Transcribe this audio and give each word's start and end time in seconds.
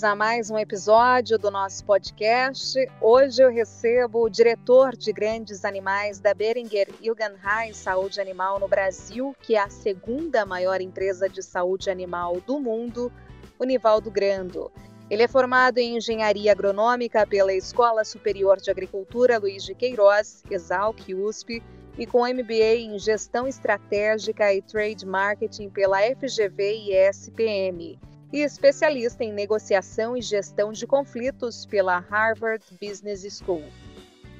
bem-vindos 0.00 0.04
a 0.04 0.14
mais 0.16 0.50
um 0.50 0.58
episódio 0.58 1.38
do 1.38 1.50
nosso 1.50 1.84
podcast. 1.84 2.78
Hoje 3.02 3.42
eu 3.42 3.50
recebo 3.50 4.24
o 4.24 4.30
diretor 4.30 4.96
de 4.96 5.12
grandes 5.12 5.64
animais 5.64 6.18
da 6.18 6.32
Beringer 6.32 6.88
Ilgenheim 7.02 7.74
Saúde 7.74 8.20
Animal 8.20 8.58
no 8.58 8.66
Brasil, 8.66 9.36
que 9.42 9.56
é 9.56 9.58
a 9.58 9.68
segunda 9.68 10.46
maior 10.46 10.80
empresa 10.80 11.28
de 11.28 11.42
saúde 11.42 11.90
animal 11.90 12.40
do 12.46 12.58
mundo, 12.58 13.12
o 13.58 13.64
Nivaldo 13.64 14.10
Grando. 14.10 14.72
Ele 15.10 15.22
é 15.22 15.28
formado 15.28 15.78
em 15.78 15.96
engenharia 15.96 16.52
agronômica 16.52 17.26
pela 17.26 17.52
Escola 17.52 18.02
Superior 18.02 18.58
de 18.58 18.70
Agricultura 18.70 19.38
Luiz 19.38 19.64
de 19.64 19.74
Queiroz, 19.74 20.42
Exalc 20.50 21.12
USP, 21.12 21.62
e 21.98 22.06
com 22.06 22.26
MBA 22.26 22.76
em 22.76 22.98
gestão 22.98 23.46
estratégica 23.46 24.52
e 24.54 24.62
trade 24.62 25.04
marketing 25.04 25.68
pela 25.68 25.98
FGV 26.00 26.86
e 26.86 26.94
SPM 27.10 27.98
e 28.32 28.40
especialista 28.40 29.24
em 29.24 29.32
negociação 29.32 30.16
e 30.16 30.22
gestão 30.22 30.72
de 30.72 30.86
conflitos 30.86 31.66
pela 31.66 31.98
Harvard 31.98 32.64
Business 32.80 33.22
School. 33.38 33.64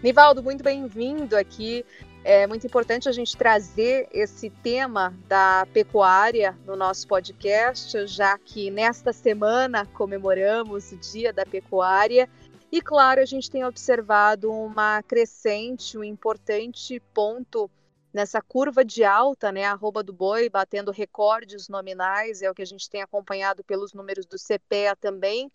Nivaldo, 0.02 0.42
muito 0.42 0.62
bem-vindo 0.62 1.36
aqui. 1.36 1.84
É 2.22 2.46
muito 2.46 2.66
importante 2.66 3.08
a 3.08 3.12
gente 3.12 3.36
trazer 3.36 4.08
esse 4.12 4.50
tema 4.50 5.14
da 5.26 5.66
pecuária 5.72 6.56
no 6.66 6.76
nosso 6.76 7.08
podcast, 7.08 8.06
já 8.06 8.36
que 8.38 8.70
nesta 8.70 9.12
semana 9.12 9.86
comemoramos 9.86 10.92
o 10.92 10.96
Dia 10.96 11.32
da 11.32 11.46
Pecuária. 11.46 12.28
E, 12.70 12.80
claro, 12.80 13.20
a 13.20 13.24
gente 13.24 13.50
tem 13.50 13.64
observado 13.64 14.52
uma 14.52 15.02
crescente, 15.02 15.98
um 15.98 16.04
importante 16.04 17.00
ponto 17.12 17.70
nessa 18.12 18.40
curva 18.40 18.84
de 18.84 19.04
alta, 19.04 19.52
né, 19.52 19.64
arroba 19.64 20.02
do 20.02 20.12
boi 20.12 20.48
batendo 20.48 20.90
recordes 20.90 21.68
nominais, 21.68 22.42
é 22.42 22.50
o 22.50 22.54
que 22.54 22.62
a 22.62 22.66
gente 22.66 22.88
tem 22.88 23.02
acompanhado 23.02 23.62
pelos 23.64 23.92
números 23.92 24.26
do 24.26 24.36
CPEA 24.36 24.96
também. 24.96 25.50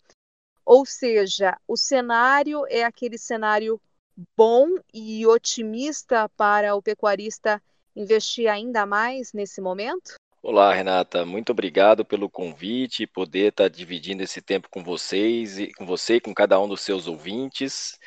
Ou 0.64 0.84
seja, 0.84 1.56
o 1.68 1.76
cenário 1.76 2.66
é 2.68 2.82
aquele 2.82 3.18
cenário 3.18 3.80
bom 4.36 4.68
e 4.92 5.26
otimista 5.26 6.28
para 6.30 6.74
o 6.74 6.82
pecuarista 6.82 7.62
investir 7.94 8.48
ainda 8.48 8.84
mais 8.84 9.32
nesse 9.32 9.60
momento? 9.60 10.14
Olá, 10.42 10.72
Renata. 10.72 11.24
Muito 11.24 11.50
obrigado 11.50 12.04
pelo 12.04 12.30
convite 12.30 13.02
e 13.02 13.06
poder 13.06 13.48
estar 13.48 13.68
dividindo 13.68 14.22
esse 14.22 14.40
tempo 14.40 14.68
com 14.70 14.82
vocês 14.82 15.58
e 15.58 15.72
com 15.74 15.84
você 15.84 16.16
e 16.16 16.20
com 16.20 16.32
cada 16.32 16.60
um 16.60 16.68
dos 16.68 16.82
seus 16.82 17.08
ouvintes. 17.08 17.98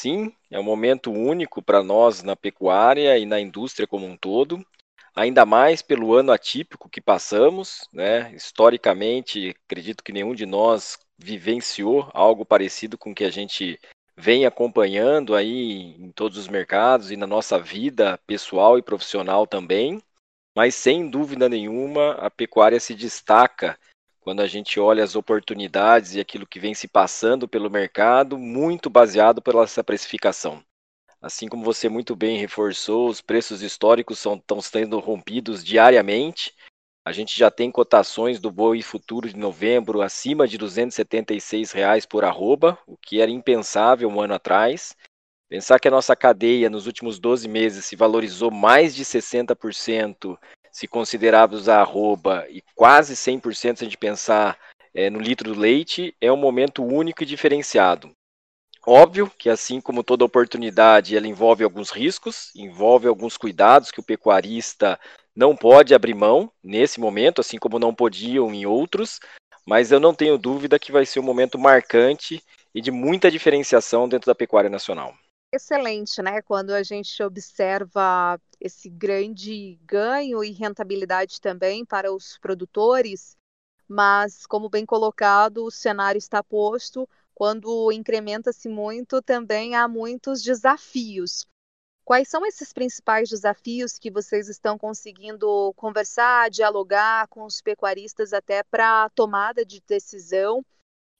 Sim, 0.00 0.32
é 0.48 0.60
um 0.60 0.62
momento 0.62 1.10
único 1.10 1.60
para 1.60 1.82
nós 1.82 2.22
na 2.22 2.36
pecuária 2.36 3.18
e 3.18 3.26
na 3.26 3.40
indústria 3.40 3.84
como 3.84 4.06
um 4.06 4.16
todo, 4.16 4.64
ainda 5.12 5.44
mais 5.44 5.82
pelo 5.82 6.14
ano 6.14 6.30
atípico 6.30 6.88
que 6.88 7.00
passamos, 7.00 7.88
né? 7.92 8.32
Historicamente, 8.32 9.56
acredito 9.64 10.04
que 10.04 10.12
nenhum 10.12 10.36
de 10.36 10.46
nós 10.46 10.96
vivenciou 11.18 12.08
algo 12.14 12.46
parecido 12.46 12.96
com 12.96 13.10
o 13.10 13.14
que 13.14 13.24
a 13.24 13.30
gente 13.30 13.76
vem 14.16 14.46
acompanhando 14.46 15.34
aí 15.34 15.96
em 15.98 16.12
todos 16.12 16.38
os 16.38 16.46
mercados 16.46 17.10
e 17.10 17.16
na 17.16 17.26
nossa 17.26 17.58
vida 17.58 18.20
pessoal 18.24 18.78
e 18.78 18.82
profissional 18.82 19.48
também. 19.48 20.00
Mas 20.56 20.76
sem 20.76 21.10
dúvida 21.10 21.48
nenhuma, 21.48 22.12
a 22.12 22.30
pecuária 22.30 22.78
se 22.78 22.94
destaca 22.94 23.76
quando 24.28 24.40
a 24.40 24.46
gente 24.46 24.78
olha 24.78 25.02
as 25.02 25.16
oportunidades 25.16 26.14
e 26.14 26.20
aquilo 26.20 26.46
que 26.46 26.60
vem 26.60 26.74
se 26.74 26.86
passando 26.86 27.48
pelo 27.48 27.70
mercado, 27.70 28.36
muito 28.36 28.90
baseado 28.90 29.40
pela 29.40 29.62
essa 29.62 29.82
precificação. 29.82 30.62
Assim 31.18 31.48
como 31.48 31.64
você 31.64 31.88
muito 31.88 32.14
bem 32.14 32.36
reforçou, 32.36 33.08
os 33.08 33.22
preços 33.22 33.62
históricos 33.62 34.18
são, 34.18 34.34
estão 34.34 34.60
sendo 34.60 34.98
rompidos 34.98 35.64
diariamente. 35.64 36.52
A 37.06 37.10
gente 37.10 37.38
já 37.38 37.50
tem 37.50 37.70
cotações 37.70 38.38
do 38.38 38.50
boi 38.50 38.82
futuro 38.82 39.30
de 39.30 39.34
novembro 39.34 40.02
acima 40.02 40.46
de 40.46 40.58
276 40.58 41.72
reais 41.72 42.04
por 42.04 42.22
arroba, 42.22 42.78
o 42.86 42.98
que 42.98 43.22
era 43.22 43.30
impensável 43.30 44.10
um 44.10 44.20
ano 44.20 44.34
atrás. 44.34 44.94
Pensar 45.48 45.80
que 45.80 45.88
a 45.88 45.90
nossa 45.90 46.14
cadeia 46.14 46.68
nos 46.68 46.86
últimos 46.86 47.18
12 47.18 47.48
meses 47.48 47.86
se 47.86 47.96
valorizou 47.96 48.50
mais 48.50 48.94
de 48.94 49.06
60% 49.06 50.38
se 50.72 50.86
considerarmos 50.86 51.68
a 51.68 51.80
arroba 51.80 52.46
e 52.48 52.62
quase 52.74 53.14
100% 53.14 53.78
se 53.78 53.84
a 53.84 53.86
gente 53.86 53.96
pensar 53.96 54.58
é, 54.94 55.10
no 55.10 55.20
litro 55.20 55.52
do 55.52 55.60
leite, 55.60 56.14
é 56.20 56.30
um 56.32 56.36
momento 56.36 56.84
único 56.84 57.22
e 57.22 57.26
diferenciado. 57.26 58.10
Óbvio 58.86 59.30
que, 59.38 59.50
assim 59.50 59.80
como 59.80 60.02
toda 60.02 60.24
oportunidade, 60.24 61.16
ela 61.16 61.26
envolve 61.26 61.62
alguns 61.62 61.90
riscos, 61.90 62.50
envolve 62.56 63.06
alguns 63.06 63.36
cuidados 63.36 63.90
que 63.90 64.00
o 64.00 64.04
pecuarista 64.04 64.98
não 65.36 65.54
pode 65.54 65.94
abrir 65.94 66.14
mão 66.14 66.50
nesse 66.62 66.98
momento, 66.98 67.40
assim 67.40 67.58
como 67.58 67.78
não 67.78 67.94
podiam 67.94 68.52
em 68.52 68.64
outros, 68.64 69.20
mas 69.66 69.92
eu 69.92 70.00
não 70.00 70.14
tenho 70.14 70.38
dúvida 70.38 70.78
que 70.78 70.90
vai 70.90 71.04
ser 71.04 71.20
um 71.20 71.24
momento 71.24 71.58
marcante 71.58 72.42
e 72.74 72.80
de 72.80 72.90
muita 72.90 73.30
diferenciação 73.30 74.08
dentro 74.08 74.26
da 74.26 74.34
pecuária 74.34 74.70
nacional 74.70 75.14
excelente, 75.52 76.20
né? 76.22 76.42
Quando 76.42 76.70
a 76.70 76.82
gente 76.82 77.22
observa 77.22 78.40
esse 78.60 78.88
grande 78.88 79.78
ganho 79.84 80.42
e 80.44 80.50
rentabilidade 80.52 81.40
também 81.40 81.84
para 81.84 82.12
os 82.12 82.38
produtores, 82.38 83.36
mas 83.88 84.46
como 84.46 84.68
bem 84.68 84.84
colocado, 84.84 85.64
o 85.64 85.70
cenário 85.70 86.18
está 86.18 86.42
posto. 86.42 87.08
Quando 87.34 87.92
incrementa-se 87.92 88.68
muito, 88.68 89.22
também 89.22 89.74
há 89.74 89.86
muitos 89.88 90.42
desafios. 90.42 91.46
Quais 92.04 92.28
são 92.28 92.44
esses 92.44 92.72
principais 92.72 93.28
desafios 93.28 93.98
que 93.98 94.10
vocês 94.10 94.48
estão 94.48 94.78
conseguindo 94.78 95.72
conversar, 95.74 96.50
dialogar 96.50 97.28
com 97.28 97.44
os 97.44 97.60
pecuaristas 97.60 98.32
até 98.32 98.62
para 98.62 99.04
a 99.04 99.10
tomada 99.10 99.64
de 99.64 99.80
decisão 99.86 100.64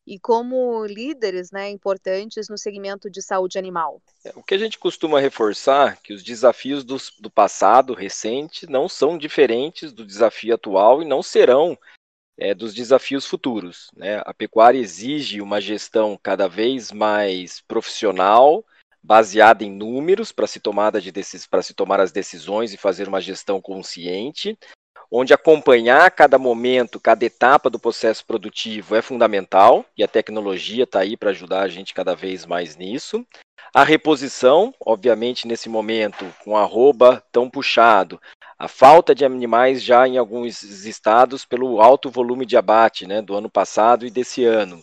e 0.08 0.18
como 0.18 0.86
líderes 0.86 1.50
né, 1.50 1.68
importantes 1.68 2.48
no 2.48 2.56
segmento 2.56 3.10
de 3.10 3.20
saúde 3.20 3.58
animal? 3.58 4.00
É, 4.24 4.32
o 4.34 4.42
que 4.42 4.54
a 4.54 4.58
gente 4.58 4.78
costuma 4.78 5.20
reforçar 5.20 5.92
é 5.92 5.98
que 6.02 6.14
os 6.14 6.22
desafios 6.22 6.82
do, 6.82 6.96
do 7.20 7.30
passado 7.30 7.92
recente 7.92 8.66
não 8.66 8.88
são 8.88 9.18
diferentes 9.18 9.92
do 9.92 10.06
desafio 10.06 10.54
atual 10.54 11.02
e 11.02 11.04
não 11.04 11.22
serão 11.22 11.78
é, 12.38 12.54
dos 12.54 12.72
desafios 12.72 13.26
futuros. 13.26 13.90
Né? 13.94 14.22
A 14.24 14.32
pecuária 14.32 14.78
exige 14.78 15.42
uma 15.42 15.60
gestão 15.60 16.18
cada 16.22 16.48
vez 16.48 16.90
mais 16.90 17.60
profissional, 17.60 18.64
baseada 19.02 19.62
em 19.62 19.70
números 19.70 20.32
para 20.32 20.46
se, 20.46 20.58
para 21.50 21.62
se 21.62 21.74
tomar 21.74 22.00
as 22.00 22.12
decisões 22.12 22.72
e 22.72 22.78
fazer 22.78 23.08
uma 23.08 23.20
gestão 23.20 23.60
consciente 23.60 24.58
onde 25.10 25.32
acompanhar 25.32 26.10
cada 26.10 26.38
momento, 26.38 27.00
cada 27.00 27.24
etapa 27.24 27.70
do 27.70 27.78
processo 27.78 28.24
produtivo 28.24 28.94
é 28.94 29.02
fundamental 29.02 29.84
e 29.96 30.04
a 30.04 30.08
tecnologia 30.08 30.84
está 30.84 31.00
aí 31.00 31.16
para 31.16 31.30
ajudar 31.30 31.62
a 31.62 31.68
gente 31.68 31.94
cada 31.94 32.14
vez 32.14 32.44
mais 32.44 32.76
nisso. 32.76 33.24
A 33.74 33.84
reposição, 33.84 34.74
obviamente, 34.80 35.46
nesse 35.46 35.68
momento, 35.68 36.24
com 36.42 36.56
arroba 36.56 37.22
tão 37.30 37.50
puxado, 37.50 38.20
a 38.58 38.66
falta 38.66 39.14
de 39.14 39.24
animais 39.24 39.82
já 39.82 40.08
em 40.08 40.18
alguns 40.18 40.62
estados 40.62 41.44
pelo 41.44 41.80
alto 41.80 42.10
volume 42.10 42.44
de 42.44 42.56
abate 42.56 43.06
né, 43.06 43.22
do 43.22 43.36
ano 43.36 43.50
passado 43.50 44.06
e 44.06 44.10
desse 44.10 44.44
ano. 44.44 44.82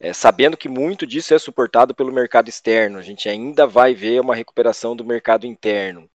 É, 0.00 0.12
sabendo 0.12 0.56
que 0.56 0.68
muito 0.68 1.06
disso 1.06 1.32
é 1.32 1.38
suportado 1.38 1.94
pelo 1.94 2.12
mercado 2.12 2.48
externo, 2.48 2.98
a 2.98 3.02
gente 3.02 3.28
ainda 3.28 3.66
vai 3.66 3.94
ver 3.94 4.20
uma 4.20 4.34
recuperação 4.34 4.94
do 4.94 5.04
mercado 5.04 5.46
interno. 5.46 6.08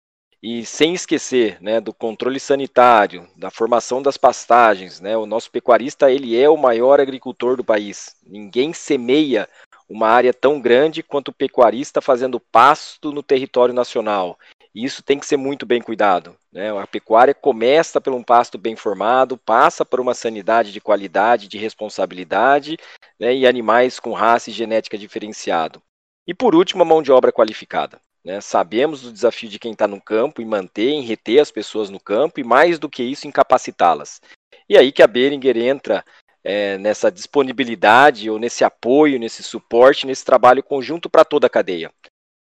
E 0.43 0.65
sem 0.67 0.95
esquecer 0.95 1.59
né, 1.61 1.81
do 1.81 1.93
controle 1.93 2.39
sanitário, 2.39 3.27
da 3.37 3.51
formação 3.51 4.03
das 4.03 4.17
pastagens, 4.17 5.01
né, 5.01 5.17
o 5.17 5.27
nosso 5.27 5.51
pecuarista 5.51 6.11
ele 6.11 6.41
é 6.41 6.49
o 6.49 6.57
maior 6.57 7.01
agricultor 7.01 7.57
do 7.57 7.65
país. 7.65 8.15
Ninguém 8.27 8.73
semeia 8.73 9.49
uma 9.89 10.09
área 10.09 10.35
tão 10.35 10.61
grande 10.61 11.03
quanto 11.03 11.29
o 11.29 11.35
pecuarista 11.35 12.01
fazendo 12.01 12.39
pasto 12.39 13.13
no 13.13 13.23
território 13.23 13.75
nacional. 13.75 14.39
E 14.75 14.85
isso 14.85 15.03
tem 15.03 15.19
que 15.19 15.25
ser 15.25 15.39
muito 15.39 15.65
bem 15.65 15.81
cuidado. 15.81 16.37
Né? 16.53 16.71
A 16.79 16.87
pecuária 16.87 17.33
começa 17.33 18.01
por 18.01 18.13
um 18.13 18.23
pasto 18.23 18.59
bem 18.59 18.77
formado, 18.77 19.39
passa 19.39 19.87
por 19.87 20.01
uma 20.01 20.13
sanidade 20.13 20.71
de 20.71 20.81
qualidade, 20.81 21.49
de 21.49 21.57
responsabilidade, 21.57 22.77
né, 23.19 23.35
e 23.35 23.47
animais 23.47 23.99
com 23.99 24.13
raça 24.13 24.51
e 24.51 24.53
genética 24.53 24.99
diferenciado. 24.99 25.81
E 26.27 26.35
por 26.35 26.55
último, 26.55 26.83
a 26.83 26.87
mão 26.87 27.03
de 27.03 27.11
obra 27.11 27.33
qualificada. 27.33 28.01
Né? 28.27 28.41
Sabemos 28.41 29.03
do 29.03 29.13
desafio 29.13 29.49
de 29.49 29.57
quem 29.57 29.71
está 29.71 29.87
no 29.87 30.01
campo 30.01 30.43
em 30.43 30.45
manter, 30.45 30.91
em 30.91 31.03
reter 31.03 31.39
as 31.39 31.53
pessoas 31.53 31.89
no 31.89 32.01
campo 32.01 32.41
e, 32.41 32.45
mais 32.45 32.77
do 32.77 32.91
que 32.91 33.05
isso, 33.05 33.29
em 33.29 33.31
capacitá-las. 33.31 34.21
E 34.69 34.77
aí 34.77 34.91
que 34.91 35.01
a 35.01 35.07
Beringer 35.07 35.57
entra 35.57 36.05
é, 36.43 36.77
nessa 36.77 37.09
disponibilidade 37.09 38.29
ou 38.29 38.37
nesse 38.37 38.65
apoio, 38.65 39.21
nesse 39.21 39.45
suporte, 39.45 40.09
nesse 40.09 40.25
trabalho 40.25 40.61
conjunto 40.61 41.09
para 41.09 41.25
toda 41.25 41.47
a 41.47 41.51
cadeia. 41.51 41.93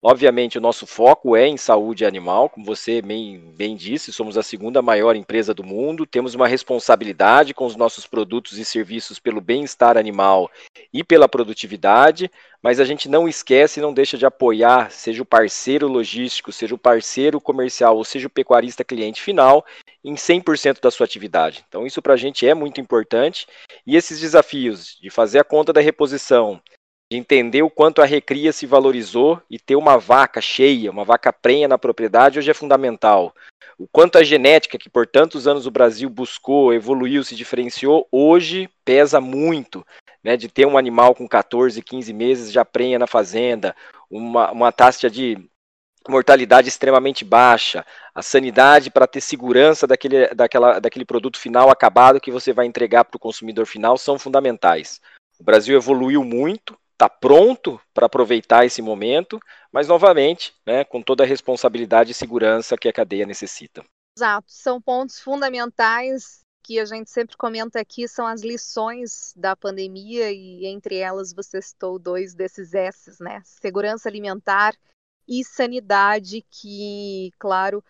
Obviamente, 0.04 0.58
o 0.58 0.62
nosso 0.62 0.88
foco 0.88 1.36
é 1.36 1.48
em 1.48 1.58
saúde 1.58 2.04
animal, 2.04 2.50
como 2.50 2.66
você 2.66 3.04
bem, 3.04 3.38
bem, 3.56 3.76
disse, 3.76 4.12
somos 4.12 4.36
a 4.36 4.42
segunda 4.42 4.82
maior 4.82 5.16
empresa 5.16 5.54
do 5.54 5.64
mundo, 5.64 6.08
temos 6.08 6.34
uma 6.34 6.48
responsabilidade 6.48 7.54
com 7.54 7.68
os 7.68 7.76
nossos 7.76 8.08
produtos 8.08 8.58
e 8.58 8.66
serviços 8.66 9.20
pelo 9.20 9.40
bem-estar 9.40 9.98
animal 9.98 10.50
e 10.92 11.04
pela 11.04 11.30
produtividade, 11.30 12.32
mas 12.64 12.80
a 12.80 12.84
gente 12.84 13.08
não 13.08 13.30
esquece 13.30 13.80
e 13.80 13.84
não 13.84 13.94
deixa 13.94 14.18
de 14.18 14.26
apoiar, 14.26 14.90
seja 14.90 15.22
o 15.22 15.26
parceiro 15.26 15.88
logístico, 15.88 16.52
seja 16.52 16.74
o 16.74 16.80
parceiro 16.80 17.40
comercial, 17.40 17.96
ou 17.96 18.04
seja 18.04 18.26
o 18.26 18.32
pecuarista 18.32 18.84
cliente 18.84 19.22
final, 19.22 19.64
em 20.04 20.16
100% 20.16 20.82
da 20.82 20.90
sua 20.90 21.06
atividade. 21.06 21.64
Então, 21.70 21.86
isso 21.86 22.02
para 22.02 22.16
a 22.16 22.18
gente 22.18 22.48
é 22.48 22.56
muito 22.56 22.82
importante 22.82 23.46
e 23.86 23.96
esses 23.96 24.20
desafios 24.20 24.98
de 25.00 25.12
fazer 25.12 25.38
a 25.38 25.44
conta 25.44 25.72
da 25.72 25.80
reposição, 25.80 26.60
de 27.12 27.18
entender 27.18 27.62
o 27.62 27.70
quanto 27.70 28.02
a 28.02 28.06
recria 28.06 28.54
se 28.54 28.66
valorizou 28.66 29.42
e 29.50 29.60
ter 29.60 29.76
uma 29.76 29.98
vaca 29.98 30.40
cheia, 30.40 30.90
uma 30.90 31.04
vaca 31.04 31.34
prenha 31.34 31.68
na 31.68 31.78
propriedade 31.78 32.40
hoje 32.40 32.50
é 32.50 32.54
fundamental. 32.54 33.36
O 33.78 33.86
quanto 33.86 34.18
a 34.18 34.24
genética, 34.24 34.78
que 34.78 34.90
por 34.90 35.06
tantos 35.06 35.46
anos 35.46 35.68
o 35.68 35.72
Brasil 35.72 36.10
buscou, 36.10 36.74
evoluiu, 36.74 37.22
se 37.22 37.36
diferenciou, 37.36 38.08
hoje 38.10 38.70
pesa 38.86 39.20
muito. 39.20 39.86
Né, 40.24 40.38
de 40.38 40.48
ter 40.48 40.68
um 40.68 40.78
animal 40.78 41.16
com 41.16 41.28
14, 41.28 41.82
15 41.82 42.14
meses 42.14 42.52
já 42.52 42.64
prenha 42.64 43.00
na 43.00 43.08
fazenda, 43.08 43.76
uma, 44.08 44.52
uma 44.52 44.72
taxa 44.72 45.10
de 45.10 45.36
mortalidade 46.08 46.70
extremamente 46.70 47.26
baixa, 47.26 47.84
a 48.14 48.22
sanidade 48.22 48.92
para 48.92 49.08
ter 49.08 49.20
segurança 49.20 49.88
daquele, 49.88 50.28
daquela, 50.28 50.80
daquele 50.80 51.06
produto 51.06 51.40
final 51.40 51.72
acabado 51.72 52.22
que 52.22 52.30
você 52.30 52.54
vai 52.54 52.68
entregar 52.68 53.04
para 53.04 53.18
o 53.18 53.20
consumidor 53.20 53.66
final 53.66 53.98
são 53.98 54.20
fundamentais. 54.20 55.02
O 55.40 55.44
Brasil 55.44 55.76
evoluiu 55.76 56.24
muito, 56.24 56.78
está 57.02 57.10
pronto 57.10 57.82
para 57.96 58.06
aproveitar 58.06 58.64
esse 58.64 58.80
momento, 58.80 59.40
mas 59.72 59.88
novamente, 59.88 60.54
né, 60.64 60.84
com 60.84 61.02
toda 61.02 61.24
a 61.24 61.28
responsabilidade 61.28 62.12
e 62.12 62.14
segurança 62.14 62.78
que 62.78 62.88
a 62.88 62.94
cadeia 62.94 63.26
necessita. 63.26 63.84
Exato, 64.16 64.52
são 64.52 64.80
pontos 64.80 65.20
fundamentais 65.20 66.42
que 66.64 66.80
a 66.80 66.86
gente 66.86 67.10
sempre 67.10 67.36
comenta 67.36 67.80
aqui, 67.80 68.08
são 68.08 68.28
as 68.28 68.42
lições 68.42 69.34
da 69.36 69.56
pandemia 69.56 70.32
e 70.32 70.68
entre 70.68 70.98
elas 70.98 71.34
você 71.34 71.60
citou 71.60 71.98
dois 71.98 72.36
desses 72.36 72.76
S's, 72.76 73.20
né? 73.20 73.42
Segurança 73.44 74.08
alimentar 74.08 74.76
e 75.28 75.44
sanidade, 75.44 76.46
que, 76.52 77.32
claro, 77.40 77.84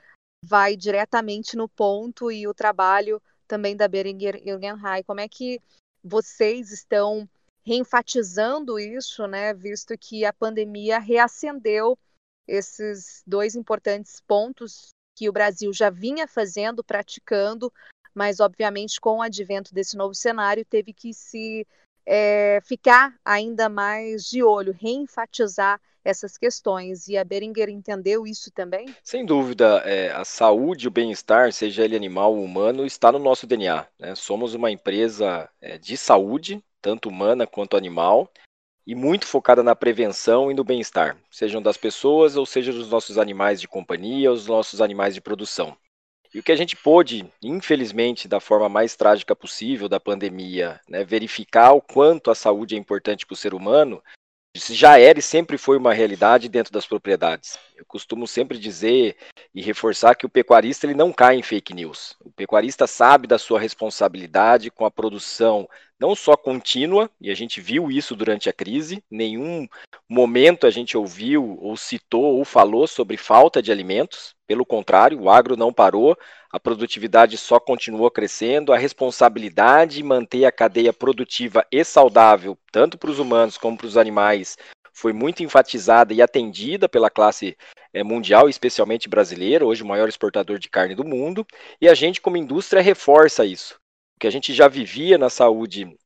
vai 0.45 0.77
diretamente 0.77 1.57
no 1.57 1.67
ponto 1.67 2.31
e 2.31 2.47
o 2.47 2.53
trabalho 2.53 3.21
também 3.45 3.75
da 3.75 3.89
Beringer 3.89 4.37
Ingenheim. 4.37 5.03
Como 5.05 5.19
é 5.19 5.27
que 5.27 5.59
vocês 6.01 6.71
estão 6.71 7.27
reenfatizando 7.63 8.79
isso, 8.79 9.27
né, 9.27 9.53
visto 9.53 9.97
que 9.97 10.25
a 10.25 10.33
pandemia 10.33 10.99
reacendeu 10.99 11.97
esses 12.47 13.23
dois 13.25 13.55
importantes 13.55 14.21
pontos 14.27 14.89
que 15.15 15.29
o 15.29 15.31
Brasil 15.31 15.71
já 15.71 15.89
vinha 15.89 16.27
fazendo, 16.27 16.83
praticando, 16.83 17.71
mas 18.13 18.39
obviamente 18.39 18.99
com 18.99 19.17
o 19.17 19.21
advento 19.21 19.73
desse 19.73 19.95
novo 19.95 20.13
cenário 20.15 20.65
teve 20.65 20.93
que 20.93 21.13
se 21.13 21.67
é, 22.05 22.59
ficar 22.63 23.15
ainda 23.23 23.69
mais 23.69 24.25
de 24.25 24.43
olho, 24.43 24.75
reenfatizar 24.79 25.79
essas 26.03 26.37
questões. 26.37 27.07
E 27.07 27.17
a 27.17 27.23
Beringer 27.23 27.69
entendeu 27.69 28.25
isso 28.25 28.51
também? 28.51 28.93
Sem 29.03 29.25
dúvida, 29.25 29.81
é, 29.85 30.11
a 30.11 30.25
saúde 30.25 30.87
o 30.87 30.91
bem-estar, 30.91 31.53
seja 31.53 31.83
ele 31.83 31.95
animal 31.95 32.35
ou 32.35 32.43
humano, 32.43 32.85
está 32.85 33.11
no 33.11 33.19
nosso 33.19 33.45
DNA. 33.45 33.85
Né? 33.99 34.15
Somos 34.15 34.53
uma 34.53 34.71
empresa 34.71 35.49
é, 35.61 35.77
de 35.77 35.95
saúde, 35.95 36.63
tanto 36.81 37.09
humana 37.09 37.45
quanto 37.45 37.77
animal, 37.77 38.29
e 38.85 38.95
muito 38.95 39.27
focada 39.27 39.61
na 39.61 39.75
prevenção 39.75 40.51
e 40.51 40.53
no 40.53 40.63
bem-estar, 40.63 41.15
sejam 41.29 41.61
das 41.61 41.77
pessoas 41.77 42.35
ou 42.35 42.45
seja 42.45 42.73
dos 42.73 42.89
nossos 42.89 43.17
animais 43.17 43.61
de 43.61 43.67
companhia, 43.67 44.31
os 44.31 44.47
nossos 44.47 44.81
animais 44.81 45.13
de 45.13 45.21
produção. 45.21 45.77
E 46.33 46.39
o 46.39 46.43
que 46.43 46.51
a 46.51 46.55
gente 46.55 46.75
pôde, 46.75 47.25
infelizmente, 47.43 48.27
da 48.27 48.39
forma 48.39 48.69
mais 48.69 48.95
trágica 48.95 49.35
possível 49.35 49.89
da 49.89 49.99
pandemia, 49.99 50.79
né, 50.87 51.03
verificar 51.03 51.73
o 51.73 51.81
quanto 51.81 52.31
a 52.31 52.35
saúde 52.35 52.73
é 52.73 52.77
importante 52.77 53.25
para 53.25 53.33
o 53.33 53.37
ser 53.37 53.53
humano, 53.53 54.01
já 54.55 54.97
era 54.97 55.19
e 55.19 55.21
sempre 55.21 55.57
foi 55.57 55.77
uma 55.77 55.93
realidade 55.93 56.49
dentro 56.49 56.71
das 56.71 56.85
propriedades. 56.85 57.57
Eu 57.81 57.85
costumo 57.87 58.27
sempre 58.27 58.59
dizer 58.59 59.17
e 59.55 59.59
reforçar 59.59 60.13
que 60.13 60.23
o 60.23 60.29
pecuarista 60.29 60.85
ele 60.85 60.93
não 60.93 61.11
cai 61.11 61.35
em 61.35 61.41
fake 61.41 61.73
news. 61.73 62.15
O 62.23 62.29
pecuarista 62.29 62.85
sabe 62.85 63.25
da 63.25 63.39
sua 63.39 63.59
responsabilidade 63.59 64.69
com 64.69 64.85
a 64.85 64.91
produção 64.91 65.67
não 65.99 66.15
só 66.15 66.35
contínua, 66.35 67.09
e 67.19 67.31
a 67.31 67.33
gente 67.35 67.59
viu 67.59 67.91
isso 67.91 68.15
durante 68.15 68.49
a 68.49 68.53
crise, 68.53 69.03
nenhum 69.09 69.67
momento 70.07 70.67
a 70.67 70.69
gente 70.69 70.95
ouviu 70.95 71.57
ou 71.59 71.75
citou 71.75 72.37
ou 72.37 72.45
falou 72.45 72.85
sobre 72.85 73.17
falta 73.17 73.63
de 73.63 73.71
alimentos, 73.71 74.35
pelo 74.47 74.65
contrário, 74.65 75.19
o 75.19 75.29
agro 75.29 75.57
não 75.57 75.73
parou, 75.73 76.15
a 76.51 76.59
produtividade 76.59 77.37
só 77.37 77.59
continuou 77.59 78.11
crescendo, 78.11 78.73
a 78.73 78.77
responsabilidade 78.77 79.95
de 79.95 80.03
manter 80.03 80.45
a 80.45 80.51
cadeia 80.51 80.93
produtiva 80.93 81.65
e 81.71 81.83
saudável, 81.83 82.57
tanto 82.71 82.97
para 82.97 83.09
os 83.09 83.17
humanos 83.17 83.57
como 83.57 83.77
para 83.77 83.87
os 83.87 83.97
animais, 83.97 84.57
foi 84.93 85.13
muito 85.13 85.43
enfatizada 85.43 86.13
e 86.13 86.21
atendida 86.21 86.87
pela 86.89 87.09
classe 87.09 87.57
é, 87.93 88.03
mundial, 88.03 88.49
especialmente 88.49 89.09
brasileira, 89.09 89.65
hoje 89.65 89.83
o 89.83 89.87
maior 89.87 90.09
exportador 90.09 90.59
de 90.59 90.69
carne 90.69 90.95
do 90.95 91.05
mundo, 91.05 91.45
e 91.79 91.87
a 91.87 91.93
gente, 91.93 92.21
como 92.21 92.37
indústria, 92.37 92.81
reforça 92.81 93.45
isso. 93.45 93.75
O 94.15 94.19
que 94.19 94.27
a 94.27 94.31
gente 94.31 94.53
já 94.53 94.67
vivia 94.67 95.17
na 95.17 95.29
saúde 95.29 95.97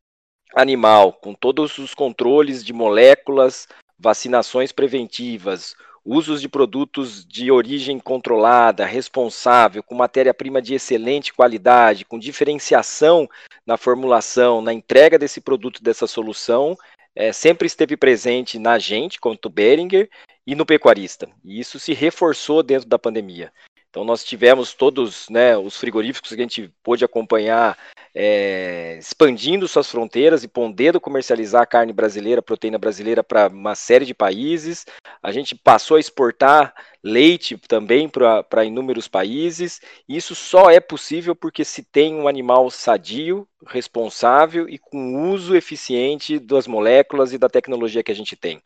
animal, 0.56 1.14
com 1.14 1.34
todos 1.34 1.78
os 1.78 1.94
controles 1.94 2.64
de 2.64 2.72
moléculas, 2.72 3.68
vacinações 4.00 4.72
preventivas, 4.72 5.76
usos 6.06 6.40
de 6.40 6.48
produtos 6.48 7.26
de 7.26 7.52
origem 7.52 8.00
controlada, 8.00 8.86
responsável, 8.86 9.82
com 9.82 9.96
matéria-prima 9.96 10.62
de 10.62 10.76
excelente 10.76 11.34
qualidade, 11.34 12.06
com 12.06 12.20
diferenciação 12.20 13.28
na 13.66 13.76
formulação, 13.76 14.62
na 14.62 14.72
entrega 14.72 15.18
desse 15.18 15.42
produto, 15.42 15.82
dessa 15.82 16.06
solução, 16.06 16.78
é, 17.16 17.32
sempre 17.32 17.66
esteve 17.66 17.96
presente 17.96 18.60
na 18.60 18.78
gente, 18.78 19.20
quanto 19.20 19.50
Beringer, 19.50 20.10
e 20.46 20.54
no 20.54 20.66
pecuarista. 20.66 21.30
E 21.44 21.60
isso 21.60 21.80
se 21.80 21.94
reforçou 21.94 22.62
dentro 22.62 22.88
da 22.88 23.00
pandemia. 23.00 23.52
Então 23.96 24.04
nós 24.04 24.26
tivemos 24.26 24.74
todos 24.74 25.30
né, 25.30 25.58
os 25.58 25.78
frigoríficos 25.78 26.32
que 26.32 26.36
a 26.36 26.44
gente 26.44 26.70
pôde 26.84 27.06
acompanhar 27.06 27.78
é, 28.14 28.98
expandindo 29.00 29.70
suas 29.70 29.90
fronteiras 29.90 30.44
e 30.44 30.50
podendo 30.50 31.00
comercializar 31.00 31.66
carne 31.66 31.94
brasileira, 31.94 32.42
proteína 32.42 32.78
brasileira 32.78 33.24
para 33.24 33.48
uma 33.48 33.74
série 33.74 34.04
de 34.04 34.14
países. 34.14 34.86
A 35.24 35.32
gente 35.32 35.56
passou 35.56 35.96
a 35.96 36.00
exportar 36.02 36.74
leite 37.02 37.58
também 37.70 38.10
para 38.10 38.66
inúmeros 38.66 39.08
países. 39.08 39.80
Isso 40.10 40.36
só 40.36 40.70
é 40.70 40.82
possível 40.82 41.34
porque 41.34 41.64
se 41.64 41.82
tem 41.82 42.16
um 42.16 42.28
animal 42.28 42.70
sadio, 42.70 43.48
responsável 43.66 44.68
e 44.68 44.78
com 44.78 45.32
uso 45.32 45.56
eficiente 45.56 46.38
das 46.38 46.68
moléculas 46.68 47.32
e 47.32 47.38
da 47.38 47.48
tecnologia 47.48 48.04
que 48.04 48.12
a 48.12 48.16
gente 48.16 48.36
tem. 48.36 48.62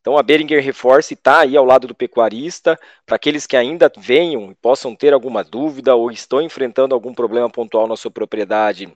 Então 0.00 0.16
a 0.16 0.22
Beringer 0.22 0.62
Reforce 0.62 1.14
está 1.14 1.40
aí 1.40 1.56
ao 1.56 1.64
lado 1.64 1.86
do 1.86 1.94
pecuarista, 1.94 2.78
para 3.04 3.16
aqueles 3.16 3.46
que 3.46 3.56
ainda 3.56 3.90
venham 3.98 4.50
e 4.50 4.54
possam 4.54 4.96
ter 4.96 5.12
alguma 5.12 5.44
dúvida 5.44 5.94
ou 5.94 6.10
estão 6.10 6.40
enfrentando 6.40 6.94
algum 6.94 7.12
problema 7.12 7.50
pontual 7.50 7.86
na 7.86 7.96
sua 7.96 8.10
propriedade, 8.10 8.92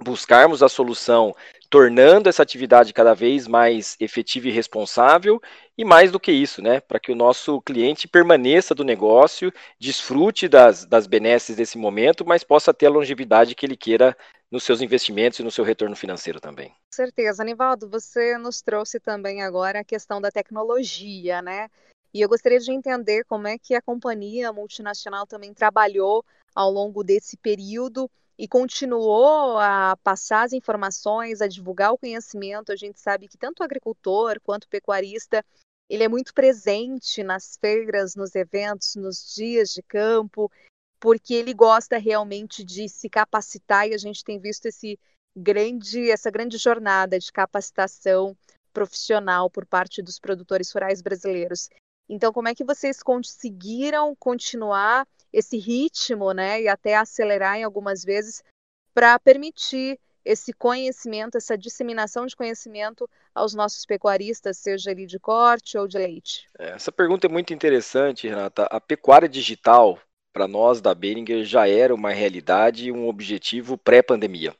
buscarmos 0.00 0.62
a 0.62 0.68
solução, 0.68 1.34
tornando 1.70 2.28
essa 2.28 2.42
atividade 2.42 2.92
cada 2.92 3.14
vez 3.14 3.46
mais 3.48 3.96
efetiva 3.98 4.48
e 4.48 4.52
responsável, 4.52 5.40
e 5.76 5.84
mais 5.84 6.12
do 6.12 6.20
que 6.20 6.30
isso, 6.30 6.62
né, 6.62 6.80
para 6.80 7.00
que 7.00 7.10
o 7.10 7.16
nosso 7.16 7.60
cliente 7.62 8.06
permaneça 8.06 8.74
do 8.74 8.84
negócio, 8.84 9.52
desfrute 9.78 10.48
das, 10.48 10.84
das 10.84 11.06
benesses 11.06 11.56
desse 11.56 11.78
momento, 11.78 12.24
mas 12.24 12.44
possa 12.44 12.72
ter 12.72 12.86
a 12.86 12.90
longevidade 12.90 13.54
que 13.54 13.66
ele 13.66 13.76
queira 13.76 14.16
nos 14.50 14.64
seus 14.64 14.80
investimentos 14.80 15.38
e 15.38 15.42
no 15.42 15.50
seu 15.50 15.64
retorno 15.64 15.96
financeiro 15.96 16.40
também. 16.40 16.68
Com 16.68 16.92
certeza. 16.92 17.42
Anivaldo, 17.42 17.88
você 17.88 18.38
nos 18.38 18.62
trouxe 18.62 19.00
também 19.00 19.42
agora 19.42 19.80
a 19.80 19.84
questão 19.84 20.20
da 20.20 20.30
tecnologia, 20.30 21.42
né? 21.42 21.68
E 22.14 22.20
eu 22.20 22.28
gostaria 22.28 22.58
de 22.58 22.72
entender 22.72 23.24
como 23.24 23.46
é 23.48 23.58
que 23.58 23.74
a 23.74 23.82
companhia 23.82 24.52
multinacional 24.52 25.26
também 25.26 25.52
trabalhou 25.52 26.24
ao 26.54 26.70
longo 26.70 27.02
desse 27.02 27.36
período 27.36 28.10
e 28.38 28.46
continuou 28.46 29.58
a 29.58 29.96
passar 30.02 30.42
as 30.42 30.52
informações, 30.52 31.40
a 31.40 31.48
divulgar 31.48 31.92
o 31.92 31.98
conhecimento. 31.98 32.70
A 32.70 32.76
gente 32.76 33.00
sabe 33.00 33.28
que 33.28 33.38
tanto 33.38 33.60
o 33.60 33.64
agricultor 33.64 34.40
quanto 34.42 34.64
o 34.64 34.68
pecuarista, 34.68 35.44
ele 35.88 36.04
é 36.04 36.08
muito 36.08 36.34
presente 36.34 37.22
nas 37.22 37.56
feiras, 37.56 38.14
nos 38.14 38.34
eventos, 38.34 38.94
nos 38.96 39.34
dias 39.34 39.70
de 39.70 39.82
campo, 39.82 40.50
porque 41.00 41.34
ele 41.34 41.54
gosta 41.54 41.96
realmente 41.96 42.64
de 42.64 42.88
se 42.88 43.08
capacitar 43.08 43.88
e 43.88 43.94
a 43.94 43.98
gente 43.98 44.24
tem 44.24 44.38
visto 44.38 44.66
esse 44.66 44.98
grande, 45.36 46.10
essa 46.10 46.30
grande 46.30 46.58
jornada 46.58 47.18
de 47.18 47.32
capacitação 47.32 48.36
profissional 48.72 49.48
por 49.48 49.64
parte 49.64 50.02
dos 50.02 50.18
produtores 50.18 50.70
rurais 50.72 51.00
brasileiros. 51.00 51.70
Então, 52.08 52.32
como 52.32 52.48
é 52.48 52.54
que 52.54 52.64
vocês 52.64 53.02
conseguiram 53.02 54.14
continuar 54.16 55.06
esse 55.36 55.58
ritmo, 55.58 56.32
né, 56.32 56.62
e 56.62 56.66
até 56.66 56.96
acelerar 56.96 57.58
em 57.58 57.62
algumas 57.62 58.02
vezes 58.02 58.42
para 58.94 59.18
permitir 59.18 60.00
esse 60.24 60.50
conhecimento, 60.54 61.36
essa 61.36 61.58
disseminação 61.58 62.24
de 62.24 62.34
conhecimento 62.34 63.08
aos 63.34 63.54
nossos 63.54 63.84
pecuaristas, 63.84 64.56
seja 64.56 64.90
ele 64.90 65.04
de 65.04 65.18
corte 65.18 65.76
ou 65.76 65.86
de 65.86 65.98
leite? 65.98 66.46
É, 66.58 66.70
essa 66.70 66.90
pergunta 66.90 67.26
é 67.26 67.30
muito 67.30 67.52
interessante, 67.52 68.26
Renata. 68.26 68.64
A 68.70 68.80
pecuária 68.80 69.28
digital, 69.28 70.00
para 70.32 70.48
nós 70.48 70.80
da 70.80 70.94
Beringer, 70.94 71.44
já 71.44 71.68
era 71.68 71.94
uma 71.94 72.12
realidade 72.12 72.86
e 72.86 72.92
um 72.92 73.06
objetivo 73.06 73.76
pré-pandemia. 73.76 74.54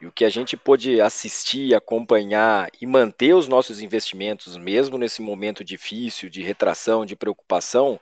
E 0.00 0.06
o 0.06 0.12
que 0.12 0.24
a 0.24 0.28
gente 0.28 0.56
pôde 0.56 1.00
assistir, 1.00 1.74
acompanhar 1.74 2.70
e 2.80 2.86
manter 2.86 3.34
os 3.34 3.48
nossos 3.48 3.82
investimentos, 3.82 4.56
mesmo 4.56 4.98
nesse 4.98 5.20
momento 5.20 5.64
difícil 5.64 6.30
de 6.30 6.42
retração, 6.42 7.04
de 7.04 7.16
preocupação, 7.16 7.98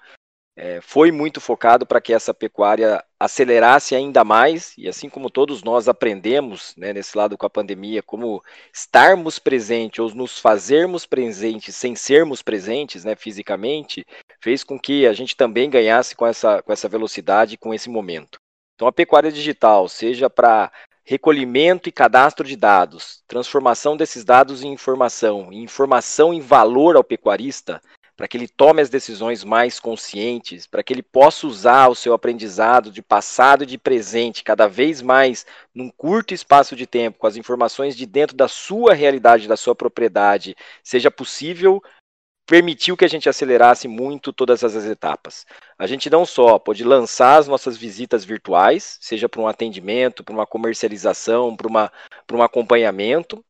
é, 0.56 0.80
foi 0.80 1.10
muito 1.10 1.40
focado 1.40 1.84
para 1.84 2.00
que 2.00 2.12
essa 2.12 2.32
pecuária 2.32 3.04
acelerasse 3.18 3.94
ainda 3.94 4.22
mais, 4.24 4.72
e 4.78 4.88
assim 4.88 5.08
como 5.08 5.28
todos 5.28 5.62
nós 5.62 5.88
aprendemos 5.88 6.74
né, 6.76 6.92
nesse 6.92 7.16
lado 7.16 7.36
com 7.36 7.44
a 7.44 7.50
pandemia, 7.50 8.02
como 8.02 8.42
estarmos 8.72 9.38
presentes 9.38 9.98
ou 9.98 10.14
nos 10.14 10.38
fazermos 10.38 11.06
presentes 11.06 11.74
sem 11.74 11.96
sermos 11.96 12.40
presentes 12.40 13.04
né, 13.04 13.16
fisicamente, 13.16 14.06
fez 14.40 14.62
com 14.62 14.78
que 14.78 15.06
a 15.06 15.12
gente 15.12 15.36
também 15.36 15.68
ganhasse 15.68 16.14
com 16.14 16.26
essa, 16.26 16.62
com 16.62 16.72
essa 16.72 16.88
velocidade, 16.88 17.56
com 17.56 17.74
esse 17.74 17.90
momento. 17.90 18.38
Então, 18.76 18.86
a 18.86 18.92
pecuária 18.92 19.32
digital, 19.32 19.88
seja 19.88 20.30
para 20.30 20.70
recolhimento 21.04 21.88
e 21.88 21.92
cadastro 21.92 22.46
de 22.46 22.56
dados, 22.56 23.22
transformação 23.26 23.96
desses 23.96 24.24
dados 24.24 24.62
em 24.62 24.72
informação, 24.72 25.52
e 25.52 25.62
informação 25.62 26.32
em 26.32 26.40
valor 26.40 26.96
ao 26.96 27.04
pecuarista, 27.04 27.80
para 28.16 28.28
que 28.28 28.36
ele 28.36 28.48
tome 28.48 28.80
as 28.80 28.88
decisões 28.88 29.42
mais 29.42 29.80
conscientes, 29.80 30.66
para 30.66 30.82
que 30.82 30.92
ele 30.92 31.02
possa 31.02 31.46
usar 31.46 31.88
o 31.88 31.94
seu 31.94 32.12
aprendizado 32.12 32.90
de 32.90 33.02
passado 33.02 33.64
e 33.64 33.66
de 33.66 33.78
presente 33.78 34.44
cada 34.44 34.68
vez 34.68 35.02
mais 35.02 35.44
num 35.74 35.90
curto 35.90 36.32
espaço 36.32 36.76
de 36.76 36.86
tempo, 36.86 37.18
com 37.18 37.26
as 37.26 37.36
informações 37.36 37.96
de 37.96 38.06
dentro 38.06 38.36
da 38.36 38.48
sua 38.48 38.94
realidade, 38.94 39.48
da 39.48 39.56
sua 39.56 39.74
propriedade, 39.74 40.54
seja 40.82 41.10
possível, 41.10 41.82
permitiu 42.46 42.96
que 42.96 43.04
a 43.04 43.08
gente 43.08 43.28
acelerasse 43.28 43.88
muito 43.88 44.32
todas 44.32 44.62
essas 44.62 44.84
etapas. 44.84 45.46
A 45.78 45.86
gente 45.86 46.10
não 46.10 46.26
só 46.26 46.58
pode 46.58 46.84
lançar 46.84 47.38
as 47.38 47.48
nossas 47.48 47.76
visitas 47.76 48.24
virtuais, 48.24 48.98
seja 49.00 49.28
para 49.28 49.40
um 49.40 49.48
atendimento, 49.48 50.22
para 50.22 50.34
uma 50.34 50.46
comercialização, 50.46 51.56
para 51.56 52.36
um 52.36 52.42
acompanhamento, 52.42 53.44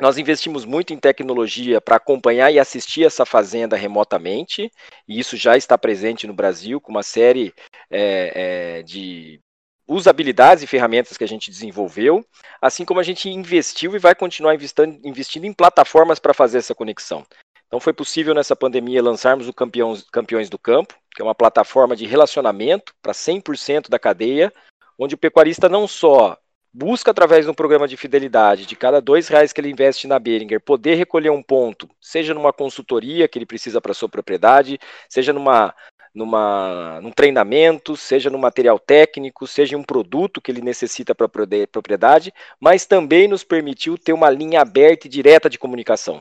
nós 0.00 0.18
investimos 0.18 0.64
muito 0.64 0.92
em 0.92 0.98
tecnologia 0.98 1.80
para 1.80 1.96
acompanhar 1.96 2.52
e 2.52 2.58
assistir 2.58 3.04
essa 3.04 3.24
fazenda 3.24 3.76
remotamente, 3.76 4.70
e 5.06 5.18
isso 5.18 5.36
já 5.36 5.56
está 5.56 5.78
presente 5.78 6.26
no 6.26 6.34
Brasil, 6.34 6.80
com 6.80 6.90
uma 6.90 7.02
série 7.02 7.54
é, 7.90 8.78
é, 8.78 8.82
de 8.82 9.40
usabilidades 9.86 10.64
e 10.64 10.66
ferramentas 10.66 11.16
que 11.16 11.24
a 11.24 11.28
gente 11.28 11.50
desenvolveu, 11.50 12.24
assim 12.60 12.84
como 12.84 13.00
a 13.00 13.02
gente 13.02 13.28
investiu 13.28 13.94
e 13.94 13.98
vai 13.98 14.14
continuar 14.14 14.54
investindo, 14.54 14.98
investindo 15.04 15.44
em 15.44 15.52
plataformas 15.52 16.18
para 16.18 16.34
fazer 16.34 16.58
essa 16.58 16.74
conexão. 16.74 17.24
Então 17.66 17.78
foi 17.80 17.92
possível 17.92 18.34
nessa 18.34 18.56
pandemia 18.56 19.02
lançarmos 19.02 19.48
o 19.48 19.52
Campeões, 19.52 20.04
Campeões 20.10 20.48
do 20.48 20.58
Campo, 20.58 20.94
que 21.14 21.20
é 21.20 21.24
uma 21.24 21.34
plataforma 21.34 21.94
de 21.94 22.06
relacionamento 22.06 22.94
para 23.02 23.12
100% 23.12 23.88
da 23.88 23.98
cadeia, 23.98 24.52
onde 24.98 25.14
o 25.14 25.18
pecuarista 25.18 25.68
não 25.68 25.86
só 25.86 26.38
busca 26.74 27.12
através 27.12 27.44
de 27.44 27.50
um 27.50 27.54
programa 27.54 27.86
de 27.86 27.96
fidelidade, 27.96 28.66
de 28.66 28.74
cada 28.74 29.00
dois 29.00 29.28
reais 29.28 29.52
que 29.52 29.60
ele 29.60 29.70
investe 29.70 30.08
na 30.08 30.18
Beringer, 30.18 30.60
poder 30.60 30.96
recolher 30.96 31.30
um 31.30 31.42
ponto, 31.42 31.88
seja 32.00 32.34
numa 32.34 32.52
consultoria 32.52 33.28
que 33.28 33.38
ele 33.38 33.46
precisa 33.46 33.80
para 33.80 33.94
sua 33.94 34.08
propriedade, 34.08 34.80
seja 35.08 35.32
numa, 35.32 35.72
numa, 36.12 37.00
num 37.00 37.12
treinamento, 37.12 37.96
seja 37.96 38.28
no 38.28 38.38
material 38.38 38.76
técnico, 38.76 39.46
seja 39.46 39.76
em 39.76 39.78
um 39.78 39.84
produto 39.84 40.40
que 40.40 40.50
ele 40.50 40.60
necessita 40.60 41.14
para 41.14 41.26
a 41.26 41.66
propriedade, 41.70 42.32
mas 42.60 42.84
também 42.84 43.28
nos 43.28 43.44
permitiu 43.44 43.96
ter 43.96 44.12
uma 44.12 44.28
linha 44.28 44.60
aberta 44.60 45.06
e 45.06 45.10
direta 45.10 45.48
de 45.48 45.58
comunicação 45.58 46.20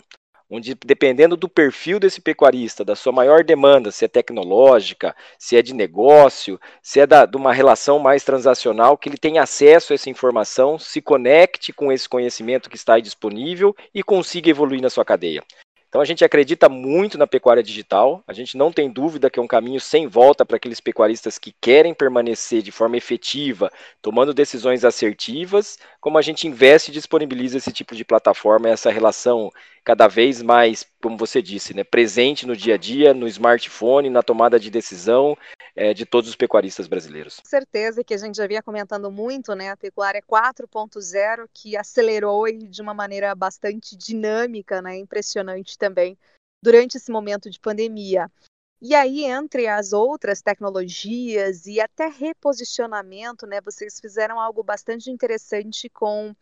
onde 0.53 0.75
dependendo 0.75 1.35
do 1.35 1.49
perfil 1.49 1.99
desse 1.99 2.21
pecuarista, 2.21 2.85
da 2.85 2.95
sua 2.95 3.11
maior 3.11 3.43
demanda, 3.43 3.91
se 3.91 4.05
é 4.05 4.07
tecnológica, 4.07 5.15
se 5.39 5.57
é 5.57 5.63
de 5.63 5.73
negócio, 5.73 6.59
se 6.79 6.99
é 6.99 7.07
da, 7.07 7.25
de 7.25 7.35
uma 7.35 7.51
relação 7.51 7.97
mais 7.97 8.23
transacional, 8.23 8.95
que 8.95 9.09
ele 9.09 9.17
tenha 9.17 9.41
acesso 9.41 9.91
a 9.91 9.95
essa 9.95 10.11
informação, 10.11 10.77
se 10.77 11.01
conecte 11.01 11.73
com 11.73 11.91
esse 11.91 12.07
conhecimento 12.07 12.69
que 12.69 12.75
está 12.75 12.93
aí 12.93 13.01
disponível 13.01 13.75
e 13.95 14.03
consiga 14.03 14.47
evoluir 14.47 14.79
na 14.79 14.91
sua 14.91 15.03
cadeia. 15.03 15.43
Então 15.93 16.01
a 16.01 16.05
gente 16.05 16.25
acredita 16.25 16.67
muito 16.67 17.19
na 17.19 17.27
pecuária 17.27 17.61
digital, 17.61 18.23
a 18.27 18.33
gente 18.33 18.57
não 18.57 18.71
tem 18.71 18.89
dúvida 18.89 19.29
que 19.29 19.39
é 19.39 19.43
um 19.43 19.47
caminho 19.47 19.79
sem 19.79 20.07
volta 20.07 20.43
para 20.43 20.57
aqueles 20.57 20.79
pecuaristas 20.79 21.37
que 21.37 21.53
querem 21.61 21.93
permanecer 21.93 22.63
de 22.63 22.71
forma 22.71 22.97
efetiva, 22.97 23.71
tomando 24.01 24.33
decisões 24.33 24.83
assertivas, 24.83 25.77
como 26.01 26.17
a 26.17 26.21
gente 26.23 26.47
investe 26.47 26.89
e 26.89 26.93
disponibiliza 26.95 27.59
esse 27.59 27.71
tipo 27.71 27.93
de 27.93 28.03
plataforma, 28.03 28.69
essa 28.69 28.89
relação 28.89 29.51
cada 29.83 30.07
vez 30.07 30.41
mais, 30.41 30.83
como 30.99 31.15
você 31.15 31.43
disse, 31.43 31.75
né, 31.75 31.83
presente 31.83 32.47
no 32.47 32.55
dia 32.55 32.73
a 32.73 32.77
dia, 32.77 33.13
no 33.13 33.27
smartphone, 33.27 34.09
na 34.09 34.23
tomada 34.23 34.59
de 34.59 34.71
decisão 34.71 35.37
é, 35.75 35.93
de 35.93 36.05
todos 36.05 36.29
os 36.29 36.35
pecuaristas 36.35 36.87
brasileiros. 36.87 37.41
Certeza 37.43 38.03
que 38.03 38.13
a 38.13 38.17
gente 38.17 38.35
já 38.35 38.47
vinha 38.47 38.61
comentando 38.61 39.11
muito, 39.11 39.55
né, 39.55 39.69
a 39.69 39.77
pecuária 39.77 40.21
4.0 40.21 41.49
que 41.53 41.75
acelerou 41.75 42.45
de 42.51 42.81
uma 42.81 42.93
maneira 42.93 43.33
bastante 43.33 43.95
dinâmica, 43.95 44.81
né, 44.81 44.97
impressionante 44.97 45.77
também 45.77 46.17
durante 46.63 46.97
esse 46.97 47.11
momento 47.11 47.49
de 47.49 47.59
pandemia. 47.59 48.31
E 48.81 48.93
aí, 48.93 49.23
entre 49.23 49.67
as 49.67 49.93
outras 49.93 50.41
tecnologias 50.41 51.65
e 51.65 51.79
até 51.79 52.07
reposicionamento, 52.07 53.47
né, 53.47 53.61
vocês 53.61 53.99
fizeram 53.99 54.39
algo 54.39 54.61
bastante 54.61 55.09
interessante 55.09 55.89
com 55.89 56.35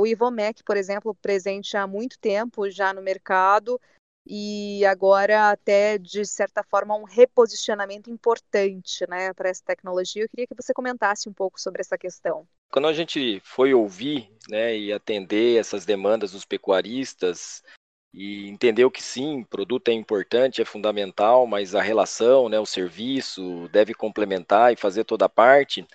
o 0.00 0.06
Ivomec, 0.06 0.64
por 0.64 0.76
exemplo, 0.76 1.14
presente 1.14 1.76
há 1.76 1.86
muito 1.86 2.18
tempo 2.18 2.68
já 2.68 2.92
no 2.92 3.00
mercado 3.00 3.80
e 4.26 4.84
agora 4.86 5.50
até 5.50 5.98
de 5.98 6.24
certa 6.24 6.62
forma 6.62 6.96
um 6.96 7.04
reposicionamento 7.04 8.10
importante, 8.10 9.06
né, 9.08 9.32
para 9.34 9.48
essa 9.48 9.62
tecnologia. 9.64 10.22
Eu 10.22 10.28
queria 10.28 10.46
que 10.46 10.54
você 10.54 10.72
comentasse 10.72 11.28
um 11.28 11.32
pouco 11.32 11.60
sobre 11.60 11.80
essa 11.80 11.98
questão. 11.98 12.46
Quando 12.70 12.88
a 12.88 12.92
gente 12.92 13.40
foi 13.44 13.74
ouvir, 13.74 14.28
né, 14.48 14.76
e 14.76 14.92
atender 14.92 15.58
essas 15.58 15.84
demandas 15.84 16.32
dos 16.32 16.44
pecuaristas 16.44 17.62
e 18.12 18.48
entendeu 18.48 18.90
que 18.90 19.02
sim, 19.02 19.44
produto 19.44 19.88
é 19.88 19.92
importante, 19.92 20.62
é 20.62 20.64
fundamental, 20.64 21.46
mas 21.46 21.74
a 21.74 21.82
relação, 21.82 22.48
né, 22.48 22.58
o 22.60 22.66
serviço 22.66 23.68
deve 23.72 23.92
complementar 23.92 24.72
e 24.72 24.76
fazer 24.76 25.04
toda 25.04 25.26
a 25.26 25.28
parte. 25.28 25.86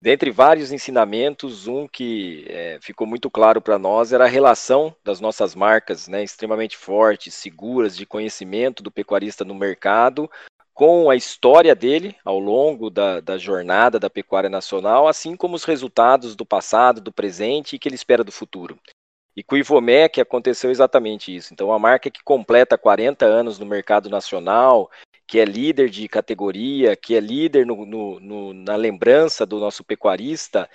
Dentre 0.00 0.30
vários 0.30 0.72
ensinamentos, 0.72 1.66
um 1.66 1.88
que 1.88 2.44
é, 2.48 2.78
ficou 2.82 3.06
muito 3.06 3.30
claro 3.30 3.60
para 3.60 3.78
nós 3.78 4.12
era 4.12 4.24
a 4.24 4.28
relação 4.28 4.94
das 5.02 5.20
nossas 5.20 5.54
marcas, 5.54 6.06
né, 6.06 6.22
extremamente 6.22 6.76
fortes, 6.76 7.34
seguras, 7.34 7.96
de 7.96 8.04
conhecimento 8.04 8.82
do 8.82 8.90
pecuarista 8.90 9.44
no 9.44 9.54
mercado, 9.54 10.30
com 10.74 11.08
a 11.08 11.16
história 11.16 11.74
dele 11.74 12.14
ao 12.22 12.38
longo 12.38 12.90
da, 12.90 13.20
da 13.20 13.38
jornada 13.38 13.98
da 13.98 14.10
pecuária 14.10 14.50
nacional, 14.50 15.08
assim 15.08 15.34
como 15.34 15.56
os 15.56 15.64
resultados 15.64 16.36
do 16.36 16.44
passado, 16.44 17.00
do 17.00 17.10
presente 17.10 17.74
e 17.74 17.78
que 17.78 17.88
ele 17.88 17.94
espera 17.94 18.22
do 18.22 18.30
futuro. 18.30 18.78
E 19.34 19.42
com 19.42 19.54
o 19.54 19.58
Ivomec 19.58 20.18
aconteceu 20.18 20.70
exatamente 20.70 21.34
isso. 21.34 21.52
Então, 21.52 21.70
a 21.70 21.78
marca 21.78 22.10
que 22.10 22.22
completa 22.22 22.78
40 22.78 23.26
anos 23.26 23.58
no 23.58 23.66
mercado 23.66 24.08
nacional, 24.08 24.90
que 25.26 25.38
é 25.38 25.44
líder 25.44 25.90
de 25.90 26.08
categoria, 26.08 26.96
que 26.96 27.14
é 27.14 27.20
líder 27.20 27.66
no, 27.66 27.84
no, 27.84 28.20
no, 28.20 28.54
na 28.54 28.76
lembrança 28.76 29.44
do 29.44 29.58
nosso 29.58 29.82
pecuarista, 29.82 30.68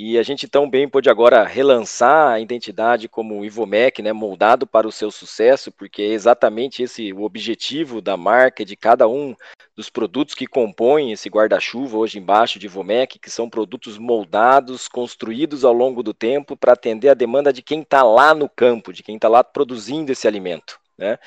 e 0.00 0.16
a 0.16 0.22
gente 0.22 0.46
tão 0.46 0.70
bem 0.70 0.88
pôde 0.88 1.10
agora 1.10 1.42
relançar 1.42 2.28
a 2.28 2.38
identidade 2.38 3.08
como 3.08 3.44
Ivomec, 3.44 4.00
né, 4.00 4.12
moldado 4.12 4.64
para 4.64 4.86
o 4.86 4.92
seu 4.92 5.10
sucesso, 5.10 5.72
porque 5.72 6.02
é 6.02 6.12
exatamente 6.12 6.84
esse 6.84 7.12
o 7.12 7.22
objetivo 7.22 8.00
da 8.00 8.16
marca, 8.16 8.64
de 8.64 8.76
cada 8.76 9.08
um 9.08 9.34
dos 9.74 9.90
produtos 9.90 10.36
que 10.36 10.46
compõem 10.46 11.10
esse 11.10 11.28
guarda-chuva 11.28 11.98
hoje 11.98 12.16
embaixo 12.16 12.60
de 12.60 12.66
Ivomec, 12.66 13.18
que 13.18 13.28
são 13.28 13.50
produtos 13.50 13.98
moldados, 13.98 14.86
construídos 14.86 15.64
ao 15.64 15.72
longo 15.72 16.00
do 16.00 16.14
tempo 16.14 16.56
para 16.56 16.74
atender 16.74 17.08
a 17.08 17.14
demanda 17.14 17.52
de 17.52 17.60
quem 17.60 17.80
está 17.80 18.04
lá 18.04 18.32
no 18.32 18.48
campo, 18.48 18.92
de 18.92 19.02
quem 19.02 19.16
está 19.16 19.28
lá 19.28 19.42
produzindo 19.42 20.12
esse 20.12 20.28
alimento. 20.28 20.78
Né? 20.96 21.18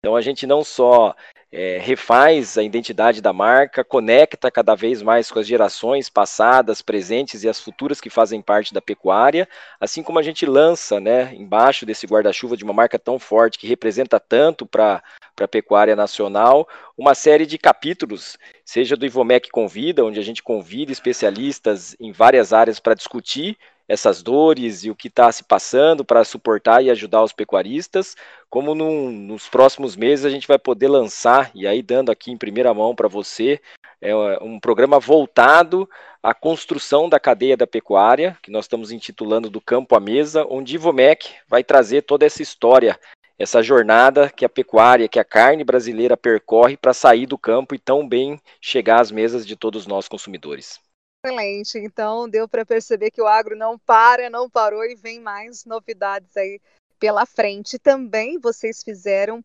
Então 0.00 0.16
a 0.16 0.20
gente 0.20 0.48
não 0.48 0.64
só 0.64 1.14
é, 1.52 1.78
refaz 1.78 2.58
a 2.58 2.62
identidade 2.62 3.22
da 3.22 3.32
marca, 3.32 3.84
conecta 3.84 4.50
cada 4.50 4.74
vez 4.74 5.00
mais 5.00 5.30
com 5.30 5.38
as 5.38 5.46
gerações 5.46 6.10
passadas, 6.10 6.82
presentes 6.82 7.44
e 7.44 7.48
as 7.48 7.60
futuras 7.60 8.00
que 8.00 8.10
fazem 8.10 8.42
parte 8.42 8.74
da 8.74 8.80
pecuária, 8.82 9.48
assim 9.80 10.02
como 10.02 10.18
a 10.18 10.22
gente 10.22 10.44
lança, 10.44 11.00
né, 11.00 11.34
embaixo 11.34 11.86
desse 11.86 12.06
guarda-chuva 12.06 12.56
de 12.56 12.64
uma 12.64 12.72
marca 12.72 12.98
tão 12.98 13.18
forte 13.18 13.58
que 13.58 13.66
representa 13.66 14.18
tanto 14.18 14.66
para 14.66 15.02
a 15.40 15.48
pecuária 15.48 15.94
nacional, 15.94 16.68
uma 16.98 17.14
série 17.14 17.46
de 17.46 17.58
capítulos, 17.58 18.36
seja 18.64 18.96
do 18.96 19.06
Ivomec 19.06 19.48
Convida, 19.50 20.04
onde 20.04 20.18
a 20.18 20.24
gente 20.24 20.42
convida 20.42 20.90
especialistas 20.90 21.96
em 22.00 22.10
várias 22.10 22.52
áreas 22.52 22.80
para 22.80 22.94
discutir 22.94 23.56
essas 23.88 24.22
dores 24.22 24.84
e 24.84 24.90
o 24.90 24.96
que 24.96 25.08
está 25.08 25.30
se 25.30 25.44
passando 25.44 26.04
para 26.04 26.24
suportar 26.24 26.82
e 26.82 26.90
ajudar 26.90 27.22
os 27.22 27.32
pecuaristas, 27.32 28.16
como 28.50 28.74
num, 28.74 29.10
nos 29.10 29.48
próximos 29.48 29.96
meses 29.96 30.24
a 30.24 30.30
gente 30.30 30.48
vai 30.48 30.58
poder 30.58 30.88
lançar, 30.88 31.50
e 31.54 31.66
aí 31.66 31.82
dando 31.82 32.10
aqui 32.10 32.30
em 32.30 32.36
primeira 32.36 32.72
mão 32.74 32.94
para 32.94 33.08
você, 33.08 33.60
é 34.00 34.14
um 34.42 34.60
programa 34.60 34.98
voltado 34.98 35.88
à 36.22 36.34
construção 36.34 37.08
da 37.08 37.18
cadeia 37.18 37.56
da 37.56 37.66
pecuária, 37.66 38.36
que 38.42 38.50
nós 38.50 38.64
estamos 38.64 38.92
intitulando 38.92 39.48
do 39.48 39.60
campo 39.60 39.94
à 39.96 40.00
mesa, 40.00 40.46
onde 40.48 40.74
Ivomec 40.74 41.34
vai 41.48 41.64
trazer 41.64 42.02
toda 42.02 42.26
essa 42.26 42.42
história, 42.42 42.98
essa 43.38 43.62
jornada 43.62 44.28
que 44.28 44.44
a 44.44 44.48
pecuária, 44.48 45.08
que 45.08 45.18
a 45.18 45.24
carne 45.24 45.64
brasileira 45.64 46.16
percorre 46.16 46.76
para 46.76 46.94
sair 46.94 47.26
do 47.26 47.38
campo 47.38 47.74
e 47.74 47.78
tão 47.78 48.06
bem 48.06 48.40
chegar 48.60 49.00
às 49.00 49.10
mesas 49.10 49.46
de 49.46 49.56
todos 49.56 49.86
nós 49.86 50.08
consumidores. 50.08 50.80
Excelente, 51.26 51.78
então 51.78 52.28
deu 52.28 52.48
para 52.48 52.64
perceber 52.64 53.10
que 53.10 53.20
o 53.20 53.26
agro 53.26 53.56
não 53.56 53.78
para, 53.78 54.30
não 54.30 54.48
parou 54.48 54.84
e 54.84 54.94
vem 54.94 55.20
mais 55.20 55.64
novidades 55.64 56.36
aí 56.36 56.60
pela 56.98 57.26
frente. 57.26 57.78
Também 57.78 58.38
vocês 58.38 58.82
fizeram 58.82 59.44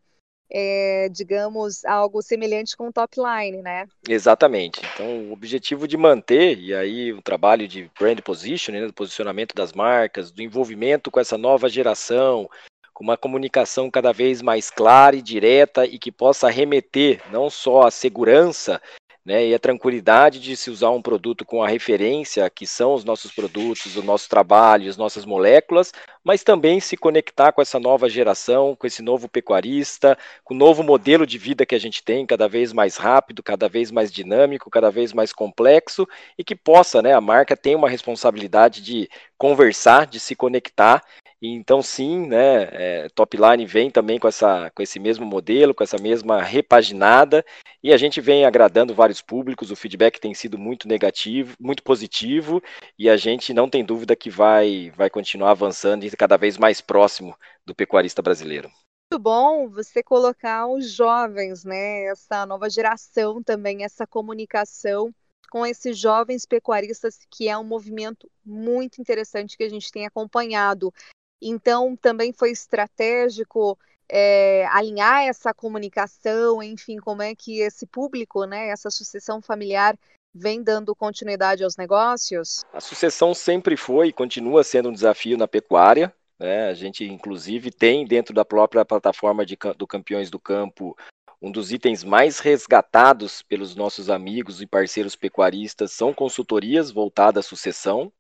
é, 0.54 1.08
digamos, 1.10 1.86
algo 1.86 2.22
semelhante 2.22 2.76
com 2.76 2.90
o 2.90 2.92
top 2.92 3.16
line, 3.18 3.62
né? 3.62 3.88
Exatamente. 4.08 4.82
Então, 4.94 5.30
o 5.30 5.32
objetivo 5.32 5.88
de 5.88 5.96
manter, 5.96 6.60
e 6.60 6.76
aí 6.76 7.14
o 7.14 7.22
trabalho 7.22 7.68
de 7.68 7.90
brand 7.98 8.20
positioning, 8.20 8.82
né, 8.82 8.88
do 8.88 8.94
posicionamento 8.94 9.56
das 9.56 9.72
marcas, 9.72 10.30
do 10.30 10.42
envolvimento 10.42 11.10
com 11.10 11.22
essa 11.22 11.38
nova 11.38 11.70
geração, 11.70 12.50
com 12.94 13.02
uma 13.02 13.16
comunicação 13.16 13.90
cada 13.90 14.12
vez 14.12 14.42
mais 14.42 14.70
clara 14.70 15.16
e 15.16 15.22
direta 15.22 15.86
e 15.86 15.98
que 15.98 16.12
possa 16.12 16.50
remeter 16.50 17.22
não 17.32 17.50
só 17.50 17.88
à 17.88 17.92
segurança 17.92 18.82
né, 19.26 19.48
e 19.48 19.54
a 19.54 19.60
tranquilidade 19.60 20.40
de 20.40 20.58
se 20.58 20.72
usar 20.72 20.90
um 20.90 21.02
produto 21.02 21.46
com 21.46 21.62
a 21.62 21.68
referência 21.68 22.50
que 22.50 22.66
são 22.66 22.94
os 22.94 23.04
nossos 23.04 23.32
produtos, 23.32 23.96
o 23.96 24.04
nosso 24.04 24.28
trabalho, 24.28 24.90
as 24.90 24.98
nossas 24.98 25.26
moléculas, 25.26 25.92
mas 26.24 26.44
também 26.44 26.80
se 26.80 26.98
conectar 26.98 27.52
com 27.52 27.62
essa 27.62 27.80
nova 27.80 28.10
geração, 28.10 28.76
com 28.76 28.88
esse 28.88 29.02
novo 29.02 29.30
pecuarista, 29.30 30.18
com 30.44 30.54
o 30.54 30.58
novo 30.58 30.82
modelo 30.82 31.26
de 31.26 31.38
vida 31.38 31.66
que 31.66 31.76
a 31.76 31.80
gente 31.80 32.04
tem, 32.04 32.26
cada 32.26 32.48
vez 32.48 32.74
mais 32.74 32.98
rápido, 32.98 33.44
cada 33.44 33.70
vez 33.70 33.92
mais 33.92 34.12
dinâmico, 34.12 34.70
cada 34.70 34.90
vez 34.90 35.14
mais 35.14 35.32
complexo, 35.32 36.08
e 36.38 36.44
que 36.44 36.56
possa, 36.56 37.02
né, 37.02 37.14
a 37.14 37.22
marca 37.22 37.56
tem 37.56 37.76
uma 37.76 37.90
responsabilidade 37.90 38.82
de 38.82 39.08
conversar, 39.38 40.08
de 40.08 40.20
se 40.20 40.36
conectar 40.36 41.04
então, 41.48 41.82
sim, 41.82 42.28
né, 42.28 42.70
é, 42.72 43.10
Topline 43.16 43.66
vem 43.66 43.90
também 43.90 44.20
com, 44.20 44.28
essa, 44.28 44.70
com 44.76 44.84
esse 44.84 45.00
mesmo 45.00 45.26
modelo, 45.26 45.74
com 45.74 45.84
essa 45.84 45.98
mesma 45.98 46.42
repaginada, 46.42 47.44
e 47.84 47.92
a 47.92 47.98
gente 47.98 48.22
vem 48.22 48.46
agradando 48.46 48.94
vários 48.94 49.22
públicos, 49.22 49.72
o 49.72 49.76
feedback 49.76 50.20
tem 50.20 50.36
sido 50.36 50.58
muito 50.58 50.88
negativo, 50.88 51.56
muito 51.60 51.82
positivo, 51.82 52.62
e 52.98 53.10
a 53.10 53.18
gente 53.18 53.54
não 53.56 53.68
tem 53.68 53.84
dúvida 53.84 54.16
que 54.16 54.30
vai, 54.30 54.92
vai 54.96 55.10
continuar 55.10 55.52
avançando 55.52 56.04
e 56.04 56.12
cada 56.12 56.38
vez 56.38 56.60
mais 56.60 56.80
próximo 56.80 57.36
do 57.66 57.74
pecuarista 57.74 58.22
brasileiro. 58.22 58.70
Muito 59.12 59.24
bom 59.24 59.68
você 59.68 60.04
colocar 60.04 60.68
os 60.68 60.92
jovens, 60.92 61.66
né, 61.66 62.06
essa 62.06 62.46
nova 62.46 62.70
geração 62.70 63.42
também, 63.42 63.84
essa 63.84 64.06
comunicação 64.06 65.12
com 65.52 65.66
esses 65.66 65.98
jovens 65.98 66.46
pecuaristas, 66.46 67.20
que 67.30 67.50
é 67.50 67.58
um 67.58 67.64
movimento 67.64 68.30
muito 68.46 69.02
interessante 69.02 69.58
que 69.58 69.64
a 69.64 69.70
gente 69.70 69.92
tem 69.92 70.06
acompanhado. 70.06 70.94
Então, 71.42 71.96
também 71.96 72.32
foi 72.32 72.52
estratégico 72.52 73.78
é, 74.10 74.66
alinhar 74.68 75.24
essa 75.24 75.54
comunicação, 75.54 76.62
enfim, 76.62 76.98
como 76.98 77.22
é 77.22 77.34
que 77.34 77.60
esse 77.60 77.86
público, 77.86 78.46
né, 78.46 78.68
essa 78.68 78.90
sucessão 78.90 79.42
familiar 79.42 79.98
vem 80.34 80.62
dando 80.62 80.96
continuidade 80.96 81.64
aos 81.64 81.78
negócios? 81.78 82.64
A 82.74 82.80
sucessão 82.80 83.34
sempre 83.34 83.76
foi 83.76 84.10
e 84.10 84.14
continua 84.14 84.64
sendo 84.64 84.90
um 84.90 84.94
desafio 84.94 85.38
na 85.38 85.48
pecuária. 85.48 86.14
Né? 86.38 86.70
A 86.70 86.74
gente, 86.74 87.06
inclusive, 87.06 87.72
tem 87.72 88.06
dentro 88.06 88.34
da 88.34 88.44
própria 88.44 88.84
plataforma 88.84 89.46
de, 89.46 89.58
do 89.78 89.88
Campeões 89.88 90.30
do 90.30 90.40
Campo 90.40 90.96
um 91.42 91.52
dos 91.52 91.72
itens 91.72 92.04
mais 92.04 92.40
resgatados 92.40 93.42
pelos 93.42 93.76
nossos 93.76 94.10
amigos 94.10 94.62
e 94.62 94.68
parceiros 94.68 95.16
pecuaristas 95.16 95.92
são 95.92 96.14
consultorias 96.14 96.92
voltadas 96.92 97.46
à 97.46 97.50
sucessão. 97.50 98.12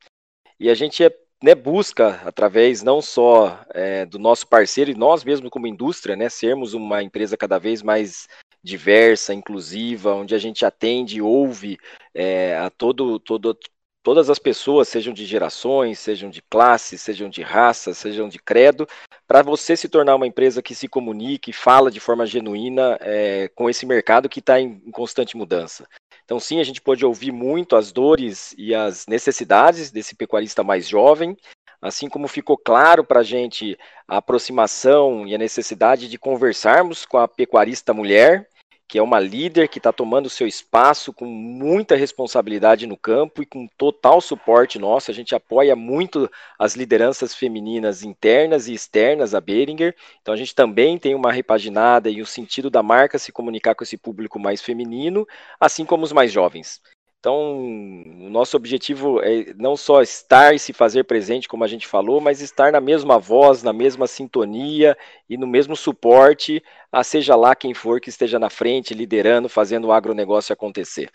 E 0.59 0.69
a 0.69 0.73
gente 0.73 1.03
é 1.03 1.09
né, 1.43 1.55
busca, 1.55 2.21
através 2.23 2.83
não 2.83 3.01
só 3.01 3.59
é, 3.73 4.05
do 4.05 4.19
nosso 4.19 4.47
parceiro 4.47 4.91
e 4.91 4.95
nós 4.95 5.23
mesmos 5.23 5.49
como 5.49 5.67
indústria, 5.67 6.15
né, 6.15 6.29
sermos 6.29 6.73
uma 6.73 7.01
empresa 7.01 7.35
cada 7.35 7.57
vez 7.57 7.81
mais 7.81 8.27
diversa, 8.63 9.33
inclusiva, 9.33 10.13
onde 10.13 10.35
a 10.35 10.37
gente 10.37 10.63
atende 10.65 11.17
e 11.17 11.21
ouve 11.21 11.79
é, 12.13 12.55
a 12.57 12.69
todo, 12.69 13.19
todo, 13.19 13.57
todas 14.03 14.29
as 14.29 14.37
pessoas, 14.37 14.87
sejam 14.87 15.13
de 15.13 15.25
gerações, 15.25 15.97
sejam 15.97 16.29
de 16.29 16.43
classes, 16.43 17.01
sejam 17.01 17.27
de 17.27 17.41
raça, 17.41 17.93
sejam 17.93 18.29
de 18.29 18.37
credo, 18.37 18.87
para 19.27 19.41
você 19.41 19.75
se 19.75 19.89
tornar 19.89 20.15
uma 20.15 20.27
empresa 20.27 20.61
que 20.61 20.75
se 20.75 20.87
comunique, 20.87 21.51
fala 21.51 21.89
de 21.89 21.99
forma 21.99 22.25
genuína 22.25 22.97
é, 23.01 23.49
com 23.55 23.67
esse 23.67 23.85
mercado 23.85 24.29
que 24.29 24.39
está 24.39 24.59
em, 24.59 24.81
em 24.85 24.91
constante 24.91 25.35
mudança. 25.35 25.87
Então, 26.31 26.39
sim, 26.39 26.61
a 26.61 26.63
gente 26.63 26.79
pode 26.79 27.05
ouvir 27.05 27.29
muito 27.29 27.75
as 27.75 27.91
dores 27.91 28.55
e 28.57 28.73
as 28.73 29.05
necessidades 29.05 29.91
desse 29.91 30.15
pecuarista 30.15 30.63
mais 30.63 30.87
jovem, 30.87 31.35
assim 31.81 32.07
como 32.07 32.25
ficou 32.25 32.57
claro 32.57 33.03
para 33.03 33.19
a 33.19 33.23
gente 33.23 33.77
a 34.07 34.15
aproximação 34.15 35.27
e 35.27 35.35
a 35.35 35.37
necessidade 35.37 36.07
de 36.07 36.17
conversarmos 36.17 37.05
com 37.05 37.17
a 37.17 37.27
pecuarista 37.27 37.93
mulher, 37.93 38.47
que 38.91 38.97
é 38.97 39.01
uma 39.01 39.21
líder 39.21 39.69
que 39.69 39.79
está 39.79 39.93
tomando 39.93 40.29
seu 40.29 40.45
espaço 40.45 41.13
com 41.13 41.25
muita 41.25 41.95
responsabilidade 41.95 42.85
no 42.85 42.97
campo 42.97 43.41
e 43.41 43.45
com 43.45 43.65
total 43.77 44.19
suporte 44.19 44.77
nosso. 44.77 45.09
A 45.09 45.13
gente 45.13 45.33
apoia 45.33 45.77
muito 45.77 46.29
as 46.59 46.75
lideranças 46.75 47.33
femininas 47.33 48.03
internas 48.03 48.67
e 48.67 48.73
externas 48.73 49.33
a 49.33 49.39
Beringer. 49.39 49.95
Então 50.21 50.33
a 50.33 50.37
gente 50.37 50.53
também 50.53 50.99
tem 50.99 51.15
uma 51.15 51.31
repaginada 51.31 52.09
e 52.09 52.21
o 52.21 52.25
sentido 52.25 52.69
da 52.69 52.83
marca 52.83 53.17
se 53.17 53.31
comunicar 53.31 53.75
com 53.75 53.85
esse 53.85 53.95
público 53.95 54.37
mais 54.37 54.61
feminino, 54.61 55.25
assim 55.57 55.85
como 55.85 56.03
os 56.03 56.11
mais 56.11 56.29
jovens. 56.29 56.81
Então, 57.21 57.37
o 58.25 58.31
nosso 58.31 58.57
objetivo 58.57 59.21
é 59.21 59.53
não 59.53 59.77
só 59.77 60.01
estar 60.01 60.55
e 60.55 60.59
se 60.59 60.73
fazer 60.73 61.03
presente, 61.03 61.47
como 61.47 61.63
a 61.63 61.67
gente 61.67 61.85
falou, 61.85 62.19
mas 62.19 62.41
estar 62.41 62.71
na 62.71 62.81
mesma 62.81 63.19
voz, 63.19 63.61
na 63.61 63.71
mesma 63.71 64.07
sintonia 64.07 64.97
e 65.29 65.37
no 65.37 65.45
mesmo 65.45 65.75
suporte, 65.75 66.63
a 66.91 67.03
seja 67.03 67.35
lá 67.35 67.55
quem 67.55 67.75
for 67.75 68.01
que 68.01 68.09
esteja 68.09 68.39
na 68.39 68.49
frente, 68.49 68.95
liderando, 68.95 69.47
fazendo 69.47 69.85
o 69.85 69.91
agronegócio 69.91 70.51
acontecer. 70.51 71.11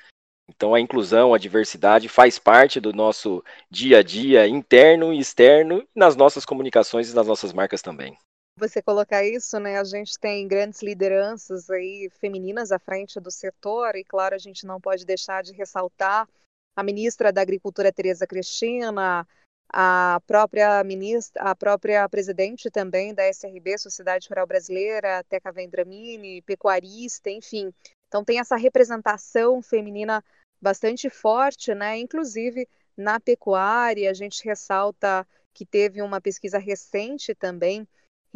Então, 0.49 0.77
a 0.77 0.81
inclusão, 0.81 1.35
a 1.35 1.39
diversidade 1.39 2.09
faz 2.09 2.39
parte 2.39 2.79
do 2.79 2.93
nosso 2.93 3.43
dia 3.69 3.99
a 3.99 4.03
dia 4.05 4.47
interno 4.47 5.13
e 5.13 5.19
externo, 5.19 5.85
nas 5.93 6.15
nossas 6.15 6.45
comunicações 6.45 7.11
e 7.11 7.17
nas 7.17 7.27
nossas 7.27 7.53
marcas 7.53 7.83
também 7.83 8.17
você 8.59 8.81
colocar 8.81 9.23
isso, 9.25 9.61
né? 9.61 9.79
A 9.79 9.85
gente 9.85 10.19
tem 10.19 10.49
grandes 10.49 10.83
lideranças 10.83 11.69
aí 11.69 12.11
femininas 12.19 12.73
à 12.73 12.79
frente 12.79 13.21
do 13.21 13.31
setor 13.31 13.95
e 13.97 14.03
claro, 14.05 14.35
a 14.35 14.39
gente 14.39 14.67
não 14.67 14.81
pode 14.81 15.05
deixar 15.05 15.43
de 15.43 15.53
ressaltar 15.53 16.27
a 16.75 16.83
ministra 16.83 17.31
da 17.31 17.43
Agricultura 17.43 17.93
Tereza 17.93 18.27
Cristina, 18.27 19.27
a 19.69 20.21
própria 20.27 20.83
ministra, 20.85 21.43
a 21.43 21.55
própria 21.55 22.09
presidente 22.09 22.71
também 22.71 23.13
da 23.15 23.27
SRB, 23.29 23.77
Sociedade 23.77 24.29
Rural 24.29 24.47
Brasileira, 24.47 25.23
Teca 25.25 25.53
Vendramini, 25.53 26.41
pecuarista, 26.43 27.31
enfim. 27.31 27.73
Então 28.09 28.25
tem 28.25 28.41
essa 28.41 28.57
representação 28.57 29.61
feminina 29.61 30.25
bastante 30.61 31.11
forte, 31.11 31.75
né? 31.75 31.99
Inclusive 31.99 32.67
na 32.97 33.21
pecuária, 33.21 34.11
a 34.11 34.15
gente 34.15 34.43
ressalta 34.45 35.27
que 35.53 35.67
teve 35.67 36.01
uma 36.01 36.21
pesquisa 36.23 36.59
recente 36.59 37.35
também 37.35 37.87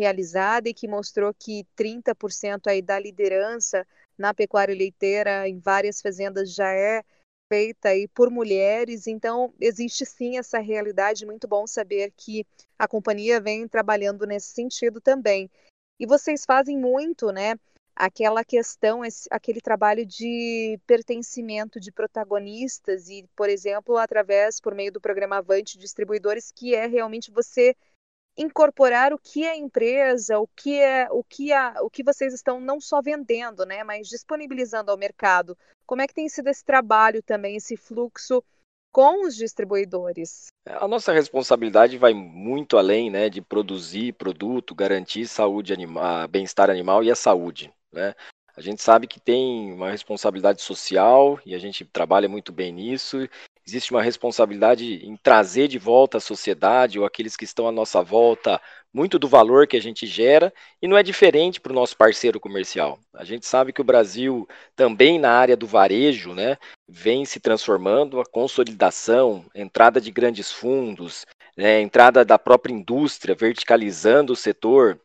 realizada 0.00 0.68
e 0.68 0.74
que 0.74 0.88
mostrou 0.88 1.32
que 1.34 1.66
30% 1.76 2.68
aí 2.68 2.80
da 2.80 2.98
liderança 2.98 3.86
na 4.16 4.32
pecuária 4.32 4.74
leiteira 4.74 5.46
em 5.46 5.58
várias 5.58 6.00
fazendas 6.00 6.54
já 6.54 6.72
é 6.72 7.02
feita 7.52 7.90
aí 7.90 8.08
por 8.08 8.30
mulheres, 8.30 9.06
então 9.06 9.52
existe 9.60 10.06
sim 10.06 10.38
essa 10.38 10.58
realidade, 10.60 11.26
muito 11.26 11.48
bom 11.48 11.66
saber 11.66 12.12
que 12.16 12.46
a 12.78 12.86
companhia 12.86 13.40
vem 13.40 13.66
trabalhando 13.68 14.24
nesse 14.24 14.54
sentido 14.54 15.00
também. 15.00 15.50
E 15.98 16.06
vocês 16.06 16.44
fazem 16.46 16.78
muito, 16.78 17.30
né? 17.30 17.56
Aquela 17.94 18.42
questão, 18.44 19.04
esse, 19.04 19.28
aquele 19.30 19.60
trabalho 19.60 20.06
de 20.06 20.78
pertencimento 20.86 21.78
de 21.78 21.92
protagonistas 21.92 23.08
e, 23.10 23.28
por 23.36 23.50
exemplo, 23.50 23.98
através, 23.98 24.60
por 24.60 24.74
meio 24.74 24.92
do 24.92 25.00
programa 25.00 25.38
Avante 25.38 25.76
Distribuidores, 25.76 26.50
que 26.50 26.74
é 26.74 26.86
realmente 26.86 27.30
você 27.30 27.76
incorporar 28.36 29.12
o 29.12 29.18
que 29.18 29.44
é 29.44 29.56
empresa, 29.56 30.38
o 30.38 30.46
que 30.46 30.80
é 30.80 31.08
o 31.10 31.22
que 31.22 31.52
a, 31.52 31.74
o 31.82 31.90
que 31.90 32.02
vocês 32.02 32.32
estão 32.32 32.60
não 32.60 32.80
só 32.80 33.00
vendendo, 33.02 33.64
né, 33.66 33.84
mas 33.84 34.08
disponibilizando 34.08 34.90
ao 34.90 34.96
mercado. 34.96 35.56
Como 35.86 36.02
é 36.02 36.06
que 36.06 36.14
tem 36.14 36.28
sido 36.28 36.48
esse 36.48 36.64
trabalho 36.64 37.22
também, 37.22 37.56
esse 37.56 37.76
fluxo 37.76 38.42
com 38.92 39.26
os 39.26 39.36
distribuidores? 39.36 40.46
A 40.66 40.86
nossa 40.86 41.12
responsabilidade 41.12 41.98
vai 41.98 42.14
muito 42.14 42.76
além, 42.78 43.10
né, 43.10 43.28
de 43.28 43.40
produzir 43.40 44.14
produto, 44.14 44.74
garantir 44.74 45.26
saúde 45.26 45.72
animal, 45.72 46.28
bem-estar 46.28 46.70
animal 46.70 47.02
e 47.02 47.10
a 47.10 47.16
saúde, 47.16 47.72
né? 47.92 48.14
A 48.56 48.60
gente 48.60 48.82
sabe 48.82 49.06
que 49.06 49.20
tem 49.20 49.72
uma 49.72 49.90
responsabilidade 49.90 50.60
social 50.60 51.40
e 51.46 51.54
a 51.54 51.58
gente 51.58 51.84
trabalha 51.84 52.28
muito 52.28 52.52
bem 52.52 52.72
nisso 52.72 53.16
existe 53.70 53.92
uma 53.92 54.02
responsabilidade 54.02 55.06
em 55.06 55.16
trazer 55.16 55.68
de 55.68 55.78
volta 55.78 56.18
à 56.18 56.20
sociedade 56.20 56.98
ou 56.98 57.04
aqueles 57.04 57.36
que 57.36 57.44
estão 57.44 57.68
à 57.68 57.72
nossa 57.72 58.02
volta 58.02 58.60
muito 58.92 59.18
do 59.18 59.28
valor 59.28 59.68
que 59.68 59.76
a 59.76 59.80
gente 59.80 60.06
gera 60.06 60.52
e 60.82 60.88
não 60.88 60.96
é 60.96 61.02
diferente 61.02 61.60
para 61.60 61.70
o 61.70 61.74
nosso 61.74 61.96
parceiro 61.96 62.40
comercial. 62.40 62.98
A 63.14 63.24
gente 63.24 63.46
sabe 63.46 63.72
que 63.72 63.80
o 63.80 63.84
Brasil 63.84 64.48
também 64.74 65.18
na 65.18 65.30
área 65.30 65.56
do 65.56 65.66
varejo, 65.66 66.34
né, 66.34 66.56
vem 66.88 67.24
se 67.24 67.38
transformando, 67.38 68.20
a 68.20 68.26
consolidação, 68.26 69.46
entrada 69.54 70.00
de 70.00 70.10
grandes 70.10 70.50
fundos, 70.50 71.24
né, 71.56 71.80
entrada 71.80 72.24
da 72.24 72.38
própria 72.38 72.72
indústria, 72.72 73.36
verticalizando 73.36 74.32
o 74.32 74.36
setor. 74.36 75.00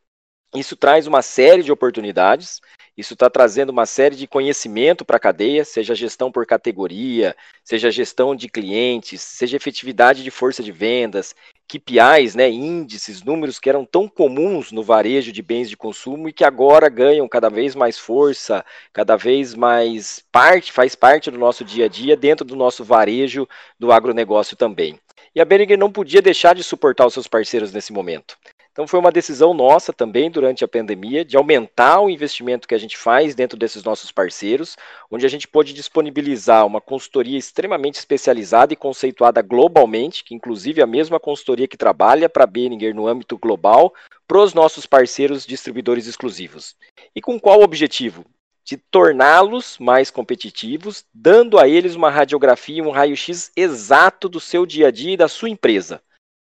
Isso 0.55 0.75
traz 0.75 1.05
uma 1.05 1.21
série 1.21 1.61
de 1.61 1.71
oportunidades 1.71 2.59
isso 2.97 3.13
está 3.13 3.29
trazendo 3.29 3.71
uma 3.71 3.85
série 3.85 4.15
de 4.15 4.25
conhecimento 4.25 5.03
para 5.03 5.17
a 5.17 5.19
cadeia, 5.19 5.65
seja 5.65 5.93
gestão 5.93 6.31
por 6.31 6.45
categoria, 6.45 7.35
seja 7.63 7.91
gestão 7.91 8.33
de 8.33 8.47
clientes, 8.47 9.21
seja 9.21 9.57
efetividade 9.57 10.23
de 10.23 10.31
força 10.31 10.63
de 10.63 10.71
vendas, 10.71 11.35
KPIs, 11.67 12.35
né, 12.35 12.49
índices, 12.49 13.21
números 13.21 13.59
que 13.59 13.69
eram 13.69 13.83
tão 13.83 14.07
comuns 14.07 14.71
no 14.71 14.81
varejo 14.81 15.31
de 15.31 15.41
bens 15.41 15.69
de 15.69 15.75
consumo 15.75 16.29
e 16.29 16.33
que 16.33 16.43
agora 16.43 16.87
ganham 16.87 17.27
cada 17.27 17.49
vez 17.49 17.75
mais 17.75 17.97
força, 17.97 18.63
cada 18.93 19.17
vez 19.17 19.53
mais 19.53 20.23
parte, 20.31 20.71
faz 20.71 20.95
parte 20.95 21.29
do 21.29 21.37
nosso 21.37 21.65
dia 21.65 21.85
a 21.85 21.89
dia 21.89 22.15
dentro 22.15 22.45
do 22.45 22.55
nosso 22.55 22.83
varejo 22.83 23.47
do 23.77 23.91
agronegócio 23.91 24.55
também. 24.55 24.97
E 25.33 25.41
a 25.41 25.45
Beringer 25.45 25.77
não 25.77 25.91
podia 25.91 26.21
deixar 26.21 26.55
de 26.55 26.63
suportar 26.63 27.05
os 27.05 27.13
seus 27.13 27.27
parceiros 27.27 27.73
nesse 27.73 27.91
momento. 27.91 28.37
Então 28.75 28.85
foi 28.85 28.99
uma 28.99 29.09
decisão 29.09 29.53
nossa 29.53 29.93
também 29.93 30.29
durante 30.29 30.61
a 30.61 30.67
pandemia 30.67 31.23
de 31.23 31.37
aumentar 31.37 32.01
o 32.01 32.09
investimento 32.09 32.67
que 32.67 32.75
a 32.75 32.77
gente 32.77 32.97
faz 32.97 33.33
dentro 33.33 33.57
desses 33.57 33.85
nossos 33.85 34.11
parceiros, 34.11 34.75
onde 35.09 35.25
a 35.25 35.29
gente 35.29 35.47
pôde 35.47 35.71
disponibilizar 35.71 36.67
uma 36.67 36.81
consultoria 36.81 37.37
extremamente 37.37 37.95
especializada 37.95 38.73
e 38.73 38.75
conceituada 38.75 39.41
globalmente, 39.41 40.25
que 40.25 40.35
inclusive 40.35 40.81
é 40.81 40.83
a 40.83 40.87
mesma 40.87 41.21
consultoria 41.21 41.69
que 41.69 41.77
trabalha 41.77 42.27
para 42.27 42.43
a 42.43 42.47
Behringer 42.47 42.93
no 42.93 43.07
âmbito 43.07 43.37
global, 43.37 43.93
para 44.27 44.39
os 44.39 44.53
nossos 44.53 44.85
parceiros 44.85 45.45
distribuidores 45.45 46.05
exclusivos. 46.05 46.75
E 47.15 47.21
com 47.21 47.39
qual 47.39 47.61
objetivo? 47.61 48.25
de 48.67 48.77
torná-los 48.77 49.77
mais 49.77 50.09
competitivos, 50.09 51.05
dando 51.13 51.59
a 51.59 51.67
eles 51.67 51.93
uma 51.93 52.09
radiografia, 52.09 52.81
um 52.81 52.89
raio-x 52.89 53.51
exato 53.55 54.27
do 54.27 54.39
seu 54.39 54.65
dia 54.65 54.87
a 54.87 54.91
dia 54.91 55.13
e 55.13 55.17
da 55.17 55.27
sua 55.27 55.51
empresa 55.51 56.01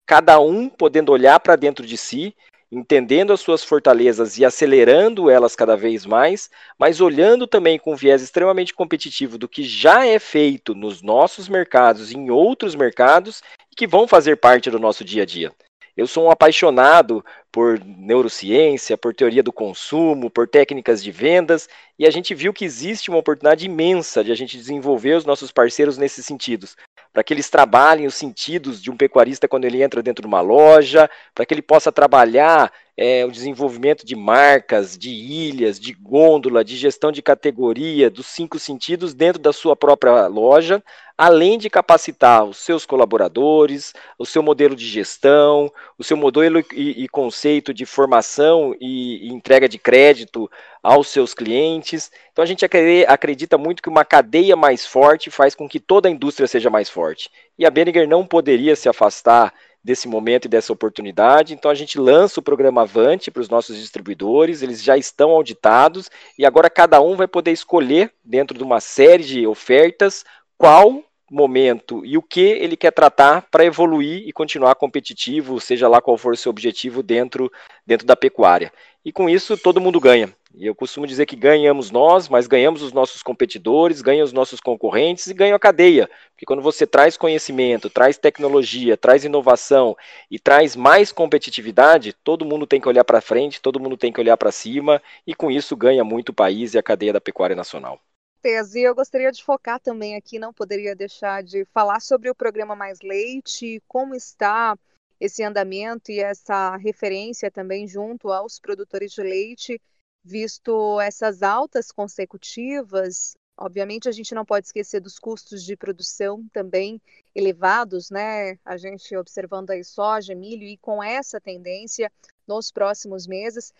cada 0.06 0.39
um 0.39 0.70
podendo 0.70 1.12
olhar 1.12 1.39
para 1.39 1.56
dentro 1.56 1.86
de 1.86 1.98
si, 1.98 2.36
entendendo 2.72 3.32
as 3.32 3.39
suas 3.39 3.63
fortalezas 3.63 4.38
e 4.38 4.46
acelerando 4.46 5.30
elas 5.30 5.56
cada 5.56 5.78
vez 5.78 6.06
mais, 6.06 6.50
mas 6.78 7.00
olhando 7.00 7.46
também 7.46 7.78
com 7.78 7.94
um 7.94 7.96
viés 7.96 8.22
extremamente 8.22 8.74
competitivo 8.74 9.38
do 9.38 9.48
que 9.48 9.63
já 9.63 10.06
é 10.06 10.18
feito 10.18 10.74
nos 10.74 11.02
nossos 11.02 11.48
mercados 11.48 12.12
e 12.12 12.18
em 12.18 12.32
outros 12.32 12.74
mercados 12.74 13.44
que 13.78 13.86
vão 13.86 14.08
fazer 14.08 14.38
parte 14.38 14.72
do 14.72 14.80
nosso 14.80 15.04
dia 15.04 15.24
a 15.24 15.26
dia. 15.26 15.52
Eu 15.96 16.08
sou 16.08 16.26
um 16.26 16.32
apaixonado 16.32 17.24
por 17.52 17.80
neurociência, 17.86 18.98
por 18.98 19.13
teoria 19.13 19.44
do 19.44 19.54
consumo, 19.54 20.28
por 20.28 20.48
técnicas 20.48 21.04
de 21.04 21.12
vendas, 21.12 21.70
e 22.00 22.08
a 22.08 22.10
gente 22.10 22.34
viu 22.34 22.52
que 22.52 22.66
existe 22.66 23.12
uma 23.12 23.20
oportunidade 23.20 23.68
imensa 23.68 24.24
de 24.24 24.32
a 24.32 24.36
gente 24.36 24.58
desenvolver 24.58 25.13
os 25.13 25.24
nossos 25.24 25.52
parceiros 25.52 25.96
nesses 25.96 26.26
sentidos, 26.26 26.76
para 27.13 27.23
que 27.23 27.32
eles 27.32 27.47
trabalhem 27.49 28.08
os 28.08 28.15
sentidos 28.15 28.82
de 28.82 28.89
um 28.89 28.97
pecuarista 28.97 29.47
quando 29.47 29.65
ele 29.65 29.84
entra 29.84 30.02
dentro 30.02 30.23
de 30.23 30.28
uma 30.28 30.41
loja, 30.41 31.08
para 31.36 31.45
que 31.45 31.54
ele 31.54 31.62
possa 31.62 31.91
trabalhar 31.91 32.73
é, 32.96 33.26
o 33.26 33.32
desenvolvimento 33.32 34.06
de 34.06 34.16
marcas, 34.16 34.98
de 34.98 35.10
ilhas, 35.10 35.80
de 35.80 35.94
gôndola, 35.94 36.64
de 36.64 36.78
gestão 36.78 37.12
de 37.12 37.22
categoria, 37.22 38.10
dos 38.10 38.28
cinco 38.28 38.60
sentidos 38.60 39.14
dentro 39.14 39.42
da 39.42 39.52
sua 39.52 39.76
própria 39.76 40.28
loja, 40.28 40.84
além 41.18 41.58
de 41.58 41.70
capacitar 41.70 42.44
os 42.44 42.58
seus 42.58 42.86
colaboradores, 42.86 43.94
o 44.18 44.26
seu 44.26 44.44
modelo 44.44 44.76
de 44.76 44.88
gestão, 44.88 45.72
o 45.98 46.04
seu 46.04 46.18
modelo 46.18 46.60
e, 46.74 47.04
e 47.04 47.08
conceito 47.08 47.74
de 47.74 47.86
formação 47.86 48.76
e, 48.80 49.28
e 49.28 49.34
entrega 49.34 49.68
de 49.68 49.78
crédito 49.80 50.50
aos 50.82 51.08
seus 51.08 51.34
clientes. 51.34 52.12
Então 52.32 52.44
a 52.44 52.48
gente 52.48 52.66
acredita 53.08 53.58
muito 53.58 53.82
que 53.82 53.90
uma 53.90 54.06
cadeia 54.06 54.56
mais 54.56 54.86
forte 54.86 55.32
faz 55.32 55.56
com 55.56 55.68
que 55.68 55.80
toda 55.80 56.08
a 56.08 56.12
indústria 56.12 56.48
seja 56.48 56.70
mais 56.70 56.90
forte. 56.90 57.30
E 57.58 57.66
a 57.66 57.70
Benninger 57.70 58.08
não 58.08 58.26
poderia 58.26 58.76
se 58.76 58.90
afastar 58.90 59.54
desse 59.84 60.08
momento 60.08 60.46
e 60.46 60.50
dessa 60.50 60.72
oportunidade. 60.72 61.54
Então 61.54 61.69
a 61.69 61.76
gente 61.76 62.00
lança 62.00 62.39
o 62.39 62.43
programa 62.43 62.84
Avante 62.84 63.30
para 63.30 63.41
os 63.41 63.50
nossos 63.50 63.78
distribuidores, 63.78 64.62
eles 64.62 64.82
já 64.82 64.98
estão 64.98 65.32
auditados 65.32 66.10
e 66.38 66.46
agora 66.46 66.69
cada 66.69 67.02
um 67.02 67.15
vai 67.15 67.28
poder 67.28 67.52
escolher 67.52 68.12
dentro 68.24 68.58
de 68.58 68.63
uma 68.63 68.80
série 68.80 69.24
de 69.24 69.46
ofertas 69.46 70.24
qual 70.58 71.04
momento 71.30 72.06
e 72.06 72.17
o 72.17 72.22
que 72.22 72.39
ele 72.39 72.78
quer 72.78 72.91
tratar 72.91 73.48
para 73.50 73.65
evoluir 73.65 74.28
e 74.28 74.32
continuar 74.32 74.76
competitivo, 74.76 75.60
seja 75.60 75.88
lá 75.88 76.00
qual 76.00 76.17
for 76.17 76.34
o 76.34 76.38
seu 76.38 76.52
objetivo 76.52 77.02
dentro, 77.02 77.52
dentro 77.86 78.06
da 78.06 78.15
pecuária. 78.15 78.72
E 79.04 79.12
com 79.12 79.28
isso 79.28 79.58
todo 79.58 79.82
mundo 79.82 80.00
ganha. 80.00 80.34
E 80.56 80.68
eu 80.68 80.76
costumo 80.76 81.08
dizer 81.08 81.26
que 81.26 81.36
ganhamos 81.36 81.89
nós, 81.89 82.30
mas 82.30 82.46
ganhamos 82.46 82.84
os 82.84 82.94
nossos 82.94 83.24
competidores, 83.24 84.04
ganham 84.04 84.24
os 84.24 84.32
nossos 84.32 84.60
concorrentes 84.60 85.26
e 85.26 85.34
ganha 85.34 85.56
a 85.56 85.60
cadeia. 85.60 86.08
Porque 86.30 86.46
quando 86.46 86.62
você 86.62 86.86
traz 86.86 87.18
conhecimento, 87.18 87.89
traz 87.89 88.20
tecnologia, 88.20 88.96
traz 88.96 89.26
inovação 89.26 89.98
e 90.30 90.38
traz 90.38 90.76
mais 90.76 91.12
competitividade, 91.12 92.13
todo 92.13 92.46
mundo 92.46 92.68
tem 92.68 92.80
que 92.80 92.88
olhar 92.88 93.04
para 93.04 93.20
frente, 93.20 93.60
todo 93.60 93.80
mundo 93.80 93.98
tem 93.98 94.13
que 94.13 94.20
olhar 94.20 94.38
para 94.38 94.52
cima 94.52 95.02
e 95.26 95.34
com 95.34 95.50
isso 95.50 95.76
ganha 95.76 96.04
muito 96.04 96.30
o 96.30 96.34
país 96.34 96.76
e 96.76 96.78
a 96.78 96.84
cadeia 96.84 97.13
da 97.13 97.22
pecuária 97.22 97.56
nacional. 97.56 98.00
E 98.46 98.80
eu 98.80 98.94
gostaria 98.94 99.32
de 99.32 99.44
focar 99.44 99.80
também 99.80 100.16
aqui, 100.16 100.38
não 100.38 100.54
poderia 100.54 100.96
deixar 100.96 101.42
de 101.42 101.66
falar 101.74 102.00
sobre 102.00 102.30
o 102.30 102.36
programa 102.36 102.76
Mais 102.76 103.00
Leite, 103.02 103.82
como 103.88 104.13
está 104.13 104.78
esse 105.20 105.42
andamento 105.42 106.12
e 106.12 106.20
essa 106.20 106.76
referência 106.76 107.50
também 107.50 107.88
junto 107.88 108.32
aos 108.32 108.60
produtores 108.60 109.13
de 109.13 109.22
leite, 109.22 109.82
visto 110.24 111.00
essas 111.02 111.44
altas 111.44 111.92
consecutivas. 111.92 113.36
Obviamente, 113.58 114.10
a 114.10 114.12
gente 114.12 114.34
não 114.34 114.46
pode 114.46 114.66
esquecer 114.66 115.00
dos 115.00 115.20
custos 115.20 115.64
de 115.64 115.76
produção 115.76 116.48
também 116.52 117.02
elevados, 117.36 118.10
né? 118.10 118.58
A 118.66 118.78
gente 118.78 119.16
observando 119.16 119.70
aí 119.70 119.84
soja, 119.84 120.34
milho 120.34 120.64
e 120.64 120.78
com 120.78 121.04
essa 121.04 121.40
tendência 121.40 122.12
nos 122.48 122.72
próximos 122.72 123.28
meses, 123.28 123.74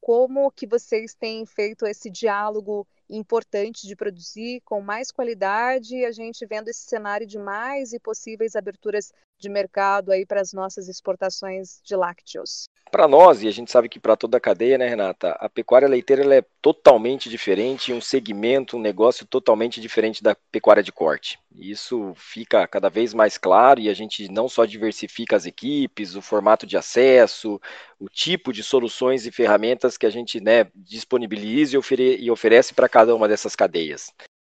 como 0.00 0.50
que 0.50 0.66
vocês 0.66 1.14
têm 1.14 1.44
feito 1.44 1.86
esse 1.86 2.10
diálogo 2.10 2.86
importante 3.08 3.86
de 3.86 3.94
produzir 3.94 4.60
com 4.62 4.80
mais 4.80 5.10
qualidade 5.10 6.04
a 6.04 6.10
gente 6.10 6.46
vendo 6.46 6.68
esse 6.68 6.82
cenário 6.82 7.26
de 7.26 7.38
mais 7.38 7.92
e 7.92 8.00
possíveis 8.00 8.56
aberturas 8.56 9.12
de 9.40 9.48
mercado 9.48 10.12
aí 10.12 10.26
para 10.26 10.40
as 10.40 10.52
nossas 10.52 10.88
exportações 10.88 11.80
de 11.82 11.96
lácteos. 11.96 12.68
Para 12.90 13.06
nós, 13.06 13.42
e 13.42 13.48
a 13.48 13.52
gente 13.52 13.70
sabe 13.70 13.88
que 13.88 14.00
para 14.00 14.16
toda 14.16 14.36
a 14.36 14.40
cadeia, 14.40 14.76
né, 14.76 14.88
Renata, 14.88 15.30
a 15.38 15.48
pecuária 15.48 15.86
leiteira 15.86 16.34
é 16.34 16.44
totalmente 16.60 17.30
diferente, 17.30 17.92
um 17.92 18.00
segmento, 18.00 18.76
um 18.76 18.80
negócio 18.80 19.24
totalmente 19.24 19.80
diferente 19.80 20.22
da 20.22 20.34
pecuária 20.50 20.82
de 20.82 20.90
corte. 20.90 21.38
Isso 21.54 22.12
fica 22.16 22.66
cada 22.66 22.90
vez 22.90 23.14
mais 23.14 23.38
claro 23.38 23.78
e 23.78 23.88
a 23.88 23.94
gente 23.94 24.28
não 24.28 24.48
só 24.48 24.64
diversifica 24.64 25.36
as 25.36 25.46
equipes, 25.46 26.16
o 26.16 26.22
formato 26.22 26.66
de 26.66 26.76
acesso, 26.76 27.60
o 27.98 28.08
tipo 28.08 28.52
de 28.52 28.64
soluções 28.64 29.24
e 29.24 29.30
ferramentas 29.30 29.96
que 29.96 30.06
a 30.06 30.10
gente 30.10 30.40
né, 30.40 30.66
disponibiliza 30.74 31.76
e, 31.76 31.78
ofere 31.78 32.16
e 32.16 32.28
oferece 32.28 32.74
para 32.74 32.88
cada 32.88 33.14
uma 33.14 33.28
dessas 33.28 33.54
cadeias. 33.54 34.12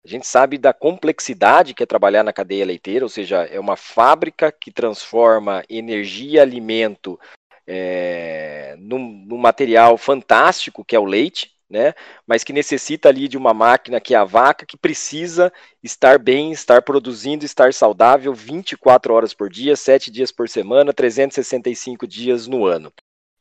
A 0.03 0.07
gente 0.07 0.25
sabe 0.25 0.57
da 0.57 0.73
complexidade 0.73 1.73
que 1.73 1.83
é 1.83 1.85
trabalhar 1.85 2.23
na 2.23 2.33
cadeia 2.33 2.65
leiteira, 2.65 3.05
ou 3.05 3.09
seja, 3.09 3.43
é 3.43 3.59
uma 3.59 3.75
fábrica 3.75 4.51
que 4.51 4.71
transforma 4.71 5.63
energia 5.69 6.39
e 6.39 6.39
alimento 6.39 7.19
é, 7.67 8.75
num, 8.79 8.99
num 8.99 9.37
material 9.37 9.97
fantástico 9.97 10.83
que 10.83 10.95
é 10.95 10.99
o 10.99 11.05
leite, 11.05 11.51
né? 11.69 11.93
Mas 12.27 12.43
que 12.43 12.51
necessita 12.51 13.09
ali 13.09 13.27
de 13.27 13.37
uma 13.37 13.53
máquina 13.53 14.01
que 14.01 14.13
é 14.13 14.17
a 14.17 14.25
vaca, 14.25 14.65
que 14.65 14.75
precisa 14.75 15.53
estar 15.83 16.17
bem, 16.17 16.51
estar 16.51 16.81
produzindo, 16.81 17.45
estar 17.45 17.71
saudável 17.71 18.33
24 18.33 19.13
horas 19.13 19.33
por 19.33 19.49
dia, 19.49 19.75
7 19.75 20.11
dias 20.11 20.31
por 20.31 20.49
semana, 20.49 20.91
365 20.91 22.07
dias 22.07 22.47
no 22.47 22.65
ano. 22.65 22.91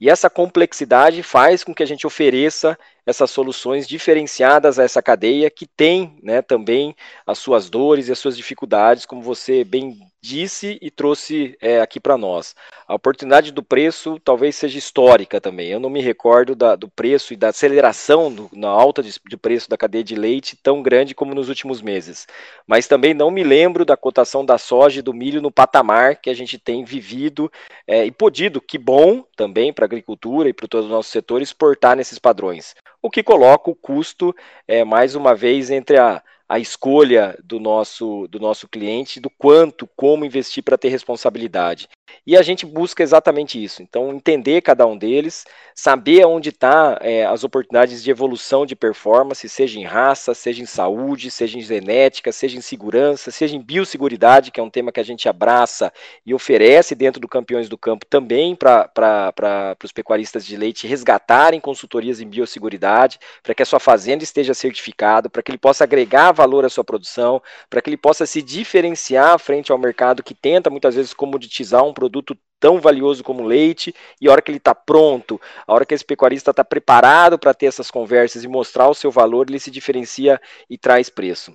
E 0.01 0.09
essa 0.09 0.31
complexidade 0.31 1.23
faz 1.23 1.63
com 1.63 1.75
que 1.75 1.83
a 1.83 1.87
gente 1.87 2.07
ofereça 2.07 2.79
essas 3.11 3.31
soluções 3.31 3.87
diferenciadas 3.87 4.79
a 4.79 4.85
essa 4.85 5.03
cadeia 5.03 5.51
que 5.51 5.67
tem 5.67 6.17
né, 6.23 6.41
também 6.41 6.95
as 7.27 7.39
suas 7.39 7.69
dores 7.69 8.09
e 8.09 8.13
as 8.13 8.19
suas 8.19 8.37
dificuldades, 8.37 9.05
como 9.05 9.23
você 9.23 9.65
bem 9.65 9.99
disse 10.23 10.79
e 10.83 10.91
trouxe 10.91 11.57
é, 11.61 11.81
aqui 11.81 11.99
para 11.99 12.19
nós. 12.19 12.55
A 12.87 12.95
oportunidade 12.95 13.53
do 13.53 13.63
preço 13.63 14.21
talvez 14.23 14.55
seja 14.55 14.79
histórica 14.79 15.41
também. 15.41 15.69
Eu 15.69 15.81
não 15.81 15.89
me 15.89 16.03
recordo 16.03 16.55
da, 16.55 16.77
do 16.77 16.89
preço 16.89 17.33
e 17.33 17.37
da 17.37 17.49
aceleração 17.49 18.33
do, 18.33 18.51
na 18.53 18.69
alta 18.69 19.03
de, 19.03 19.15
de, 19.27 19.37
preço 19.37 19.69
da 19.69 19.79
cadeia 19.79 20.05
de 20.05 20.15
leite 20.15 20.57
tão 20.63 20.83
grande 20.83 21.15
como 21.15 21.35
nos 21.35 21.49
últimos 21.49 21.81
meses. 21.81 22.27
Mas 22.67 22.87
também 22.87 23.15
não 23.15 23.31
me 23.31 23.43
lembro 23.43 23.85
da 23.85 23.97
cotação 23.97 24.45
da 24.45 24.59
soja 24.59 24.99
e 24.99 25.03
do 25.03 25.15
milho 25.15 25.41
no 25.41 25.51
patamar 25.51 26.17
que 26.17 26.29
a 26.29 26.35
gente 26.35 26.59
tem 26.59 26.85
vivido 26.85 27.51
é, 27.87 28.05
e 28.05 28.11
podido, 28.11 28.61
que 28.61 28.77
bom 28.77 29.25
também 29.37 29.73
para 29.73 29.85
a 29.85 29.87
agricultura 29.87 30.49
e 30.49 30.53
para 30.53 30.69
todo 30.69 30.85
o 30.85 30.91
nosso 30.91 31.11
setor 31.11 31.41
exportar 31.41 31.97
nesses 31.97 32.19
padrões 32.19 32.75
o 33.03 33.11
que 33.11 33.23
coloca 33.23 33.71
o 33.71 33.75
custo, 33.75 34.35
é, 34.67 34.85
mais 34.85 35.15
uma 35.15 35.35
vez, 35.35 35.71
entre 35.71 35.99
a, 35.99 36.23
a 36.51 36.59
escolha 36.59 37.39
do 37.45 37.61
nosso, 37.61 38.27
do 38.27 38.41
nosso 38.41 38.67
cliente, 38.67 39.21
do 39.21 39.31
quanto, 39.31 39.89
como 39.95 40.25
investir 40.25 40.65
para 40.65 40.77
ter 40.77 40.89
responsabilidade. 40.89 41.89
E 42.27 42.37
a 42.37 42.43
gente 42.43 42.67
busca 42.67 43.05
exatamente 43.05 43.63
isso. 43.63 43.83
Então, 43.83 44.11
entender 44.11 44.61
cada 44.61 44.85
um 44.85 44.99
deles, 44.99 45.45
saber 45.77 46.27
onde 46.27 46.49
estão 46.49 46.97
tá, 46.97 46.99
é, 47.03 47.25
as 47.25 47.45
oportunidades 47.45 48.03
de 48.03 48.11
evolução 48.11 48.67
de 48.67 48.75
performance, 48.75 49.49
seja 49.49 49.79
em 49.79 49.85
raça, 49.85 50.35
seja 50.35 50.61
em 50.61 50.67
saúde, 50.67 51.31
seja 51.31 51.57
em 51.57 51.61
genética, 51.61 52.33
seja 52.33 52.59
em 52.59 52.61
segurança, 52.61 53.31
seja 53.31 53.55
em 53.55 53.61
biosseguridade, 53.61 54.51
que 54.51 54.59
é 54.59 54.63
um 54.63 54.69
tema 54.69 54.91
que 54.91 54.99
a 54.99 55.05
gente 55.05 55.29
abraça 55.29 55.93
e 56.27 56.35
oferece 56.35 56.97
dentro 56.97 57.21
do 57.21 57.29
Campeões 57.29 57.69
do 57.69 57.79
Campo 57.79 58.05
também 58.07 58.57
para 58.57 59.77
os 59.85 59.93
pecuaristas 59.93 60.45
de 60.45 60.57
leite 60.57 60.89
resgatarem 60.89 61.61
consultorias 61.61 62.21
em 62.21 62.27
biosseguridade, 62.27 63.21
para 63.41 63.55
que 63.55 63.63
a 63.63 63.67
sua 63.67 63.79
fazenda 63.79 64.25
esteja 64.25 64.53
certificada, 64.53 65.31
para 65.31 65.45
que 65.45 65.53
ele 65.53 65.59
possa 65.59 65.85
agregar 65.85 66.40
valor 66.41 66.65
à 66.65 66.71
sua 66.71 66.83
produção, 66.83 67.43
para 67.69 67.83
que 67.83 67.91
ele 67.91 67.99
possa 67.99 68.25
se 68.25 68.41
diferenciar 68.41 69.39
frente 69.39 69.71
ao 69.71 69.77
mercado 69.77 70.23
que 70.23 70.35
tenta 70.35 70.71
muitas 70.71 70.95
vezes 70.95 71.13
comoditizar 71.13 71.85
um 71.85 71.93
produto 71.93 72.35
tão 72.59 72.81
valioso 72.81 73.23
como 73.23 73.45
leite, 73.45 73.95
e 74.21 74.27
a 74.27 74.33
hora 74.33 74.41
que 74.41 74.51
ele 74.51 74.57
está 74.57 74.75
pronto, 74.75 75.39
a 75.67 75.75
hora 75.75 75.85
que 75.85 75.95
esse 75.95 76.05
pecuarista 76.05 76.51
está 76.51 76.65
preparado 76.65 77.39
para 77.39 77.53
ter 77.53 77.67
essas 77.67 77.91
conversas 77.91 78.43
e 78.43 78.49
mostrar 78.49 78.89
o 78.89 78.95
seu 78.95 79.11
valor, 79.11 79.47
ele 79.49 79.59
se 79.59 79.71
diferencia 79.71 80.41
e 80.69 80.79
traz 80.79 81.11
preço. 81.11 81.55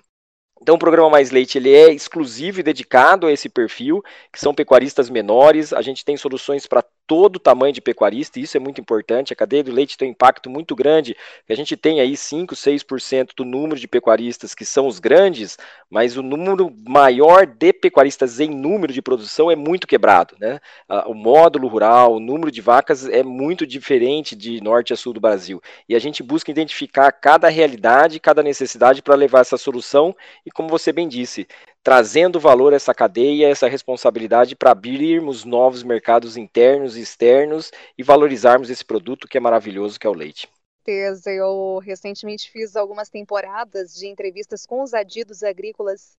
Então, 0.61 0.75
o 0.75 0.79
programa 0.79 1.09
Mais 1.09 1.31
Leite 1.31 1.57
ele 1.57 1.73
é 1.73 1.91
exclusivo 1.91 2.59
e 2.59 2.63
dedicado 2.63 3.27
a 3.27 3.31
esse 3.31 3.49
perfil, 3.49 4.01
que 4.31 4.39
são 4.39 4.53
pecuaristas 4.53 5.09
menores. 5.09 5.73
A 5.73 5.81
gente 5.81 6.05
tem 6.05 6.15
soluções 6.15 6.65
para 6.65 6.83
todo 7.07 7.39
tamanho 7.39 7.73
de 7.73 7.81
pecuarista, 7.81 8.39
e 8.39 8.43
isso 8.43 8.57
é 8.57 8.59
muito 8.59 8.81
importante. 8.81 9.31
A 9.31 9.35
cadeia 9.35 9.63
do 9.63 9.71
leite 9.71 9.97
tem 9.97 10.07
um 10.07 10.11
impacto 10.11 10.49
muito 10.49 10.75
grande. 10.75 11.15
A 11.49 11.55
gente 11.55 11.77
tem 11.77 11.99
aí 11.99 12.17
5, 12.17 12.55
6% 12.55 13.29
do 13.35 13.45
número 13.45 13.79
de 13.79 13.87
pecuaristas 13.87 14.55
que 14.55 14.65
são 14.65 14.87
os 14.87 14.99
grandes, 14.99 15.57
mas 15.89 16.17
o 16.17 16.23
número 16.23 16.73
maior 16.87 17.45
de 17.45 17.71
pecuaristas 17.73 18.39
em 18.39 18.49
número 18.49 18.91
de 18.91 19.01
produção 19.01 19.51
é 19.51 19.55
muito 19.55 19.87
quebrado. 19.87 20.35
Né? 20.39 20.59
O 21.05 21.13
módulo 21.13 21.67
rural, 21.67 22.15
o 22.15 22.19
número 22.19 22.51
de 22.51 22.61
vacas 22.61 23.07
é 23.07 23.23
muito 23.23 23.65
diferente 23.65 24.35
de 24.35 24.61
norte 24.61 24.93
a 24.93 24.95
sul 24.97 25.13
do 25.13 25.21
Brasil. 25.21 25.61
E 25.87 25.95
a 25.95 25.99
gente 25.99 26.23
busca 26.23 26.51
identificar 26.51 27.11
cada 27.11 27.49
realidade, 27.49 28.19
cada 28.19 28.41
necessidade 28.41 29.01
para 29.01 29.15
levar 29.15 29.41
essa 29.41 29.57
solução 29.57 30.15
e, 30.45 30.51
como 30.51 30.69
você 30.69 30.91
bem 30.91 31.07
disse, 31.07 31.47
trazendo 31.85 32.39
valor 32.39 32.73
a 32.73 32.77
essa 32.77 32.95
cadeia, 32.95 33.47
essa 33.47 33.67
responsabilidade 33.67 34.55
para 34.55 34.71
abrirmos 34.71 35.45
novos 35.45 35.83
mercados 35.83 36.35
internos 36.35 36.97
e 36.97 37.01
externos 37.01 37.69
e 37.95 38.01
valorizarmos 38.01 38.71
esse 38.71 38.83
produto 38.83 39.27
que 39.27 39.37
é 39.37 39.39
maravilhoso, 39.39 39.99
que 39.99 40.07
é 40.07 40.09
o 40.09 40.13
leite. 40.13 40.49
Eu 40.87 41.77
recentemente 41.77 42.49
fiz 42.49 42.75
algumas 42.75 43.07
temporadas 43.07 43.93
de 43.93 44.07
entrevistas 44.07 44.65
com 44.65 44.81
os 44.81 44.95
adidos 44.95 45.43
agrícolas 45.43 46.13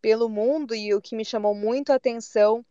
pelo 0.00 0.26
mundo 0.26 0.74
e 0.74 0.94
o 0.94 1.02
que 1.02 1.14
me 1.14 1.24
chamou 1.24 1.54
muito 1.54 1.92
a 1.92 1.96
atenção 1.96 2.64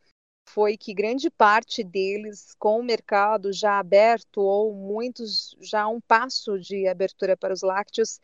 foi 0.48 0.76
que 0.76 0.92
grande 0.92 1.30
parte 1.30 1.84
deles, 1.84 2.56
com 2.58 2.80
o 2.80 2.84
mercado 2.84 3.54
já 3.54 3.78
aberto 3.78 4.42
ou 4.42 4.74
muitos 4.74 5.56
já 5.62 5.88
um 5.88 6.02
passo 6.02 6.60
de 6.60 6.88
abertura 6.88 7.38
para 7.38 7.54
os 7.54 7.62
lácteos, 7.62 8.20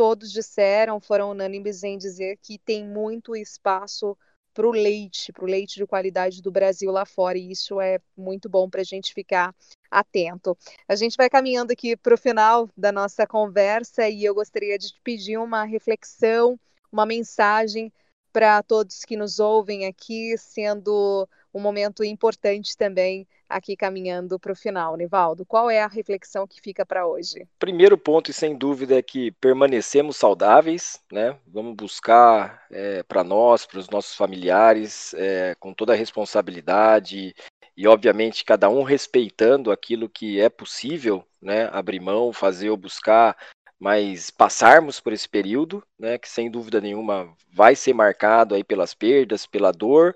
todos 0.00 0.32
disseram, 0.32 0.98
foram 0.98 1.32
unânimes 1.32 1.82
em 1.82 1.98
dizer 1.98 2.38
que 2.38 2.56
tem 2.56 2.82
muito 2.82 3.36
espaço 3.36 4.16
para 4.54 4.66
o 4.66 4.70
leite, 4.70 5.30
para 5.30 5.44
o 5.44 5.46
leite 5.46 5.74
de 5.74 5.86
qualidade 5.86 6.40
do 6.40 6.50
Brasil 6.50 6.90
lá 6.90 7.04
fora, 7.04 7.36
e 7.36 7.50
isso 7.52 7.78
é 7.78 7.98
muito 8.16 8.48
bom 8.48 8.70
para 8.70 8.80
a 8.80 8.84
gente 8.84 9.12
ficar 9.12 9.54
atento. 9.90 10.56
A 10.88 10.94
gente 10.94 11.18
vai 11.18 11.28
caminhando 11.28 11.72
aqui 11.72 11.98
para 11.98 12.14
o 12.14 12.16
final 12.16 12.66
da 12.74 12.90
nossa 12.90 13.26
conversa 13.26 14.08
e 14.08 14.24
eu 14.24 14.34
gostaria 14.34 14.78
de 14.78 14.88
te 14.88 15.00
pedir 15.04 15.36
uma 15.36 15.64
reflexão, 15.64 16.58
uma 16.90 17.04
mensagem 17.04 17.92
para 18.32 18.62
todos 18.62 19.04
que 19.04 19.18
nos 19.18 19.38
ouvem 19.38 19.84
aqui, 19.84 20.34
sendo 20.38 21.28
um 21.52 21.60
momento 21.60 22.02
importante 22.02 22.74
também 22.74 23.28
aqui 23.50 23.76
caminhando 23.76 24.38
para 24.38 24.52
o 24.52 24.56
final. 24.56 24.96
Nivaldo, 24.96 25.44
qual 25.44 25.68
é 25.68 25.82
a 25.82 25.88
reflexão 25.88 26.46
que 26.46 26.60
fica 26.60 26.86
para 26.86 27.06
hoje? 27.06 27.46
Primeiro 27.58 27.98
ponto, 27.98 28.30
e 28.30 28.34
sem 28.34 28.56
dúvida, 28.56 28.96
é 28.96 29.02
que 29.02 29.32
permanecemos 29.32 30.16
saudáveis, 30.16 31.00
né? 31.12 31.36
Vamos 31.46 31.74
buscar 31.74 32.64
é, 32.70 33.02
para 33.02 33.24
nós, 33.24 33.66
para 33.66 33.80
os 33.80 33.90
nossos 33.90 34.14
familiares, 34.14 35.12
é, 35.14 35.54
com 35.58 35.74
toda 35.74 35.92
a 35.92 35.96
responsabilidade 35.96 37.34
e, 37.76 37.88
obviamente, 37.88 38.44
cada 38.44 38.68
um 38.70 38.82
respeitando 38.82 39.72
aquilo 39.72 40.08
que 40.08 40.40
é 40.40 40.48
possível, 40.48 41.24
né? 41.42 41.68
Abrir 41.72 42.00
mão, 42.00 42.32
fazer 42.32 42.70
ou 42.70 42.76
buscar 42.76 43.36
mas 43.80 44.28
passarmos 44.28 45.00
por 45.00 45.10
esse 45.10 45.26
período, 45.26 45.82
né, 45.98 46.18
que 46.18 46.28
sem 46.28 46.50
dúvida 46.50 46.82
nenhuma 46.82 47.34
vai 47.50 47.74
ser 47.74 47.94
marcado 47.94 48.54
aí 48.54 48.62
pelas 48.62 48.92
perdas, 48.92 49.46
pela 49.46 49.72
dor, 49.72 50.14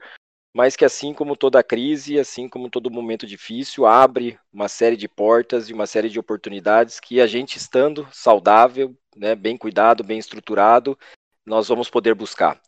mas 0.55 0.77
que 0.77 0.85
assim 0.85 1.13
como 1.13 1.37
toda 1.37 1.65
crise, 1.65 2.19
assim 2.19 2.49
como 2.49 2.71
todo 2.71 2.91
momento 2.91 3.27
difícil, 3.27 3.85
abre 3.85 4.39
uma 4.53 4.69
série 4.69 4.97
de 4.97 5.09
portas 5.09 5.69
e 5.69 5.73
uma 5.73 5.87
série 5.87 6.09
de 6.09 6.19
oportunidades 6.19 7.01
que 7.01 7.21
a 7.21 7.27
gente 7.27 7.57
estando 7.57 8.07
saudável, 8.13 8.97
né, 9.17 9.35
bem 9.35 9.57
cuidado, 9.57 10.05
bem 10.05 10.19
estruturado, 10.19 10.97
nós 11.45 11.67
vamos 11.67 11.91
poder 11.91 12.15
buscar. 12.15 12.61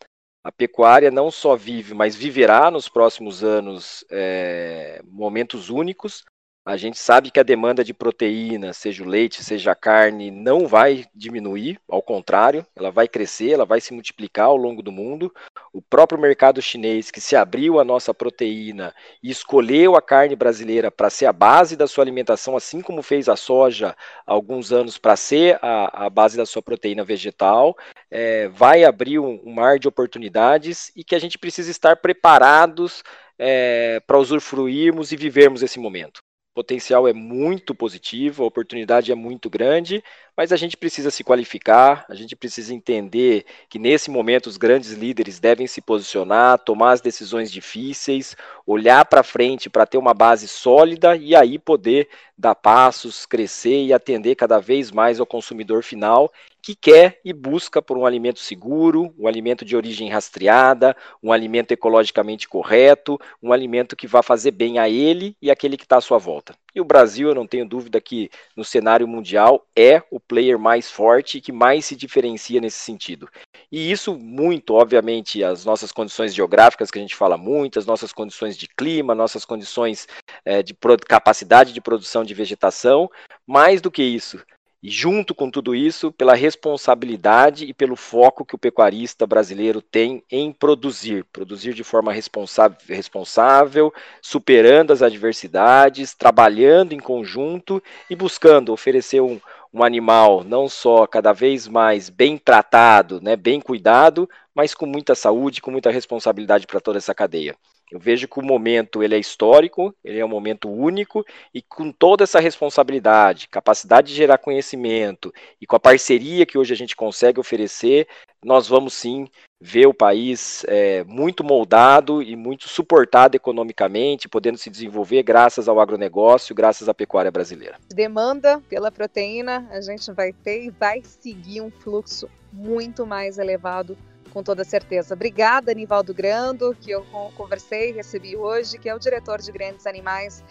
A 0.42 0.50
pecuária 0.50 1.10
não 1.10 1.30
só 1.30 1.54
vive, 1.54 1.94
mas 1.94 2.16
viverá 2.16 2.70
nos 2.70 2.88
próximos 2.88 3.44
anos 3.44 4.04
é, 4.10 5.00
momentos 5.04 5.70
únicos, 5.70 6.24
a 6.66 6.76
gente 6.76 6.98
sabe 6.98 7.30
que 7.30 7.38
a 7.38 7.44
demanda 7.44 7.84
de 7.84 7.94
proteína, 7.94 8.72
seja 8.72 9.04
o 9.04 9.06
leite, 9.06 9.44
seja 9.44 9.70
a 9.70 9.76
carne, 9.76 10.32
não 10.32 10.66
vai 10.66 11.04
diminuir, 11.14 11.78
ao 11.88 12.02
contrário, 12.02 12.66
ela 12.74 12.90
vai 12.90 13.06
crescer, 13.06 13.52
ela 13.52 13.64
vai 13.64 13.80
se 13.80 13.94
multiplicar 13.94 14.46
ao 14.46 14.56
longo 14.56 14.82
do 14.82 14.90
mundo. 14.90 15.32
O 15.76 15.82
próprio 15.82 16.18
mercado 16.18 16.62
chinês, 16.62 17.10
que 17.10 17.20
se 17.20 17.36
abriu 17.36 17.78
à 17.78 17.84
nossa 17.84 18.14
proteína 18.14 18.94
e 19.22 19.30
escolheu 19.30 19.94
a 19.94 20.00
carne 20.00 20.34
brasileira 20.34 20.90
para 20.90 21.10
ser 21.10 21.26
a 21.26 21.34
base 21.34 21.76
da 21.76 21.86
sua 21.86 22.02
alimentação, 22.02 22.56
assim 22.56 22.80
como 22.80 23.02
fez 23.02 23.28
a 23.28 23.36
soja 23.36 23.94
há 24.26 24.32
alguns 24.32 24.72
anos 24.72 24.96
para 24.96 25.14
ser 25.16 25.58
a, 25.60 26.06
a, 26.06 26.08
base 26.08 26.34
da 26.34 26.46
sua 26.46 26.62
proteína 26.62 27.04
vegetal, 27.04 27.76
é, 28.10 28.48
vai 28.48 28.84
abrir 28.84 29.18
um, 29.18 29.38
um 29.44 29.52
mar 29.52 29.78
de 29.78 29.86
oportunidades 29.86 30.90
e 30.96 31.04
que 31.04 31.14
a 31.14 31.18
gente 31.18 31.36
precisa 31.36 31.70
estar 31.70 31.96
preparados 31.98 33.02
é, 33.38 34.00
para 34.06 34.16
usufruirmos 34.16 35.12
e 35.12 35.16
vivermos 35.16 35.62
esse 35.62 35.78
momento. 35.78 36.22
Potencial 36.54 37.06
é 37.06 37.12
muito 37.12 37.74
positivo, 37.74 38.42
a 38.42 38.46
oportunidade 38.46 39.12
é 39.12 39.14
muito 39.14 39.50
grande, 39.50 40.02
mas 40.36 40.52
a 40.52 40.56
gente 40.56 40.76
precisa 40.76 41.10
se 41.10 41.24
qualificar, 41.24 42.04
a 42.08 42.14
gente 42.14 42.36
precisa 42.36 42.74
entender 42.74 43.46
que 43.70 43.78
nesse 43.78 44.10
momento 44.10 44.48
os 44.48 44.58
grandes 44.58 44.92
líderes 44.92 45.40
devem 45.40 45.66
se 45.66 45.80
posicionar, 45.80 46.58
tomar 46.58 46.92
as 46.92 47.00
decisões 47.00 47.50
difíceis, 47.50 48.36
olhar 48.66 49.04
para 49.06 49.22
frente 49.22 49.70
para 49.70 49.86
ter 49.86 49.96
uma 49.96 50.12
base 50.12 50.46
sólida 50.46 51.16
e 51.16 51.34
aí 51.34 51.58
poder 51.58 52.08
dar 52.36 52.54
passos, 52.54 53.24
crescer 53.24 53.84
e 53.84 53.94
atender 53.94 54.34
cada 54.34 54.58
vez 54.58 54.90
mais 54.90 55.18
ao 55.18 55.26
consumidor 55.26 55.82
final 55.82 56.30
que 56.60 56.74
quer 56.74 57.20
e 57.24 57.32
busca 57.32 57.80
por 57.80 57.96
um 57.96 58.04
alimento 58.04 58.40
seguro, 58.40 59.14
um 59.18 59.26
alimento 59.28 59.64
de 59.64 59.76
origem 59.76 60.10
rastreada, 60.10 60.96
um 61.22 61.32
alimento 61.32 61.72
ecologicamente 61.72 62.48
correto, 62.48 63.18
um 63.42 63.52
alimento 63.52 63.96
que 63.96 64.06
vá 64.06 64.22
fazer 64.22 64.50
bem 64.50 64.78
a 64.78 64.88
ele 64.88 65.36
e 65.40 65.50
aquele 65.50 65.76
que 65.76 65.84
está 65.84 65.96
à 65.96 66.00
sua 66.00 66.18
volta. 66.18 66.54
E 66.76 66.80
o 66.80 66.84
Brasil, 66.84 67.30
eu 67.30 67.34
não 67.34 67.46
tenho 67.46 67.66
dúvida 67.66 67.98
que 68.02 68.30
no 68.54 68.62
cenário 68.62 69.08
mundial 69.08 69.66
é 69.74 70.02
o 70.10 70.20
player 70.20 70.58
mais 70.58 70.90
forte 70.90 71.38
e 71.38 71.40
que 71.40 71.50
mais 71.50 71.86
se 71.86 71.96
diferencia 71.96 72.60
nesse 72.60 72.80
sentido. 72.80 73.30
E 73.72 73.90
isso 73.90 74.14
muito, 74.14 74.74
obviamente, 74.74 75.42
as 75.42 75.64
nossas 75.64 75.90
condições 75.90 76.34
geográficas, 76.34 76.90
que 76.90 76.98
a 76.98 77.00
gente 77.00 77.16
fala 77.16 77.38
muito, 77.38 77.78
as 77.78 77.86
nossas 77.86 78.12
condições 78.12 78.58
de 78.58 78.68
clima, 78.68 79.14
nossas 79.14 79.42
condições 79.42 80.06
é, 80.44 80.62
de 80.62 80.76
capacidade 81.08 81.72
de 81.72 81.80
produção 81.80 82.22
de 82.22 82.34
vegetação, 82.34 83.10
mais 83.46 83.80
do 83.80 83.90
que 83.90 84.02
isso, 84.02 84.38
e 84.82 84.90
junto 84.90 85.34
com 85.34 85.50
tudo 85.50 85.74
isso, 85.74 86.12
pela 86.12 86.34
responsabilidade 86.34 87.64
e 87.64 87.74
pelo 87.74 87.96
foco 87.96 88.44
que 88.44 88.54
o 88.54 88.58
pecuarista 88.58 89.26
brasileiro 89.26 89.80
tem 89.80 90.22
em 90.30 90.52
produzir, 90.52 91.24
produzir 91.32 91.74
de 91.74 91.82
forma 91.82 92.12
responsável, 92.12 93.92
superando 94.20 94.92
as 94.92 95.02
adversidades, 95.02 96.14
trabalhando 96.14 96.92
em 96.92 96.98
conjunto 96.98 97.82
e 98.10 98.14
buscando 98.14 98.72
oferecer 98.72 99.20
um, 99.20 99.40
um 99.72 99.82
animal 99.82 100.44
não 100.44 100.68
só 100.68 101.06
cada 101.06 101.32
vez 101.32 101.66
mais 101.66 102.08
bem 102.08 102.38
tratado, 102.38 103.20
né, 103.20 103.36
bem 103.36 103.60
cuidado, 103.60 104.28
mas 104.54 104.74
com 104.74 104.86
muita 104.86 105.14
saúde, 105.14 105.60
com 105.60 105.70
muita 105.70 105.90
responsabilidade 105.90 106.66
para 106.66 106.80
toda 106.80 106.98
essa 106.98 107.14
cadeia. 107.14 107.56
Eu 107.90 108.00
vejo 108.00 108.26
que 108.26 108.40
o 108.40 108.42
momento 108.42 109.02
ele 109.02 109.14
é 109.14 109.18
histórico, 109.18 109.94
ele 110.04 110.18
é 110.18 110.24
um 110.24 110.28
momento 110.28 110.68
único 110.68 111.24
e 111.54 111.62
com 111.62 111.92
toda 111.92 112.24
essa 112.24 112.40
responsabilidade, 112.40 113.48
capacidade 113.48 114.08
de 114.08 114.14
gerar 114.14 114.38
conhecimento 114.38 115.32
e 115.60 115.66
com 115.66 115.76
a 115.76 115.80
parceria 115.80 116.44
que 116.44 116.58
hoje 116.58 116.74
a 116.74 116.76
gente 116.76 116.96
consegue 116.96 117.38
oferecer, 117.38 118.08
nós 118.44 118.66
vamos 118.66 118.94
sim 118.94 119.26
ver 119.60 119.86
o 119.86 119.94
país 119.94 120.64
é, 120.68 121.02
muito 121.04 121.42
moldado 121.42 122.22
e 122.22 122.36
muito 122.36 122.68
suportado 122.68 123.36
economicamente, 123.36 124.28
podendo 124.28 124.58
se 124.58 124.68
desenvolver 124.68 125.22
graças 125.22 125.68
ao 125.68 125.80
agronegócio, 125.80 126.54
graças 126.54 126.88
à 126.88 126.94
pecuária 126.94 127.30
brasileira. 127.30 127.78
Demanda 127.88 128.60
pela 128.68 128.92
proteína, 128.92 129.66
a 129.70 129.80
gente 129.80 130.12
vai 130.12 130.32
ter 130.32 130.64
e 130.64 130.70
vai 130.70 131.02
seguir 131.02 131.60
um 131.60 131.70
fluxo 131.70 132.28
muito 132.52 133.06
mais 133.06 133.38
elevado, 133.38 133.96
com 134.36 134.42
toda 134.42 134.64
certeza. 134.64 135.14
Obrigada, 135.14 135.72
Nivaldo 135.72 136.12
Grando, 136.12 136.76
que 136.78 136.90
eu 136.90 137.06
conversei 137.34 137.88
e 137.88 137.92
recebi 137.94 138.36
hoje, 138.36 138.76
que 138.76 138.86
é 138.86 138.94
o 138.94 138.98
diretor 138.98 139.40
de 139.40 139.50
grandes 139.50 139.86
animais 139.86 140.44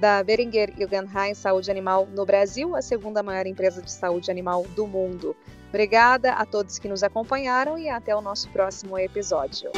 da 0.00 0.24
Beringer 0.24 0.74
Guggenheim 0.76 1.34
Saúde 1.34 1.70
Animal 1.70 2.08
no 2.12 2.26
Brasil, 2.26 2.74
a 2.74 2.82
segunda 2.82 3.22
maior 3.22 3.46
empresa 3.46 3.80
de 3.80 3.92
saúde 3.92 4.28
animal 4.28 4.66
do 4.74 4.88
mundo. 4.88 5.36
Obrigada 5.68 6.32
a 6.32 6.44
todos 6.44 6.80
que 6.80 6.88
nos 6.88 7.04
acompanharam 7.04 7.78
e 7.78 7.88
até 7.88 8.12
o 8.16 8.20
nosso 8.20 8.48
próximo 8.48 8.98
episódio. 8.98 9.70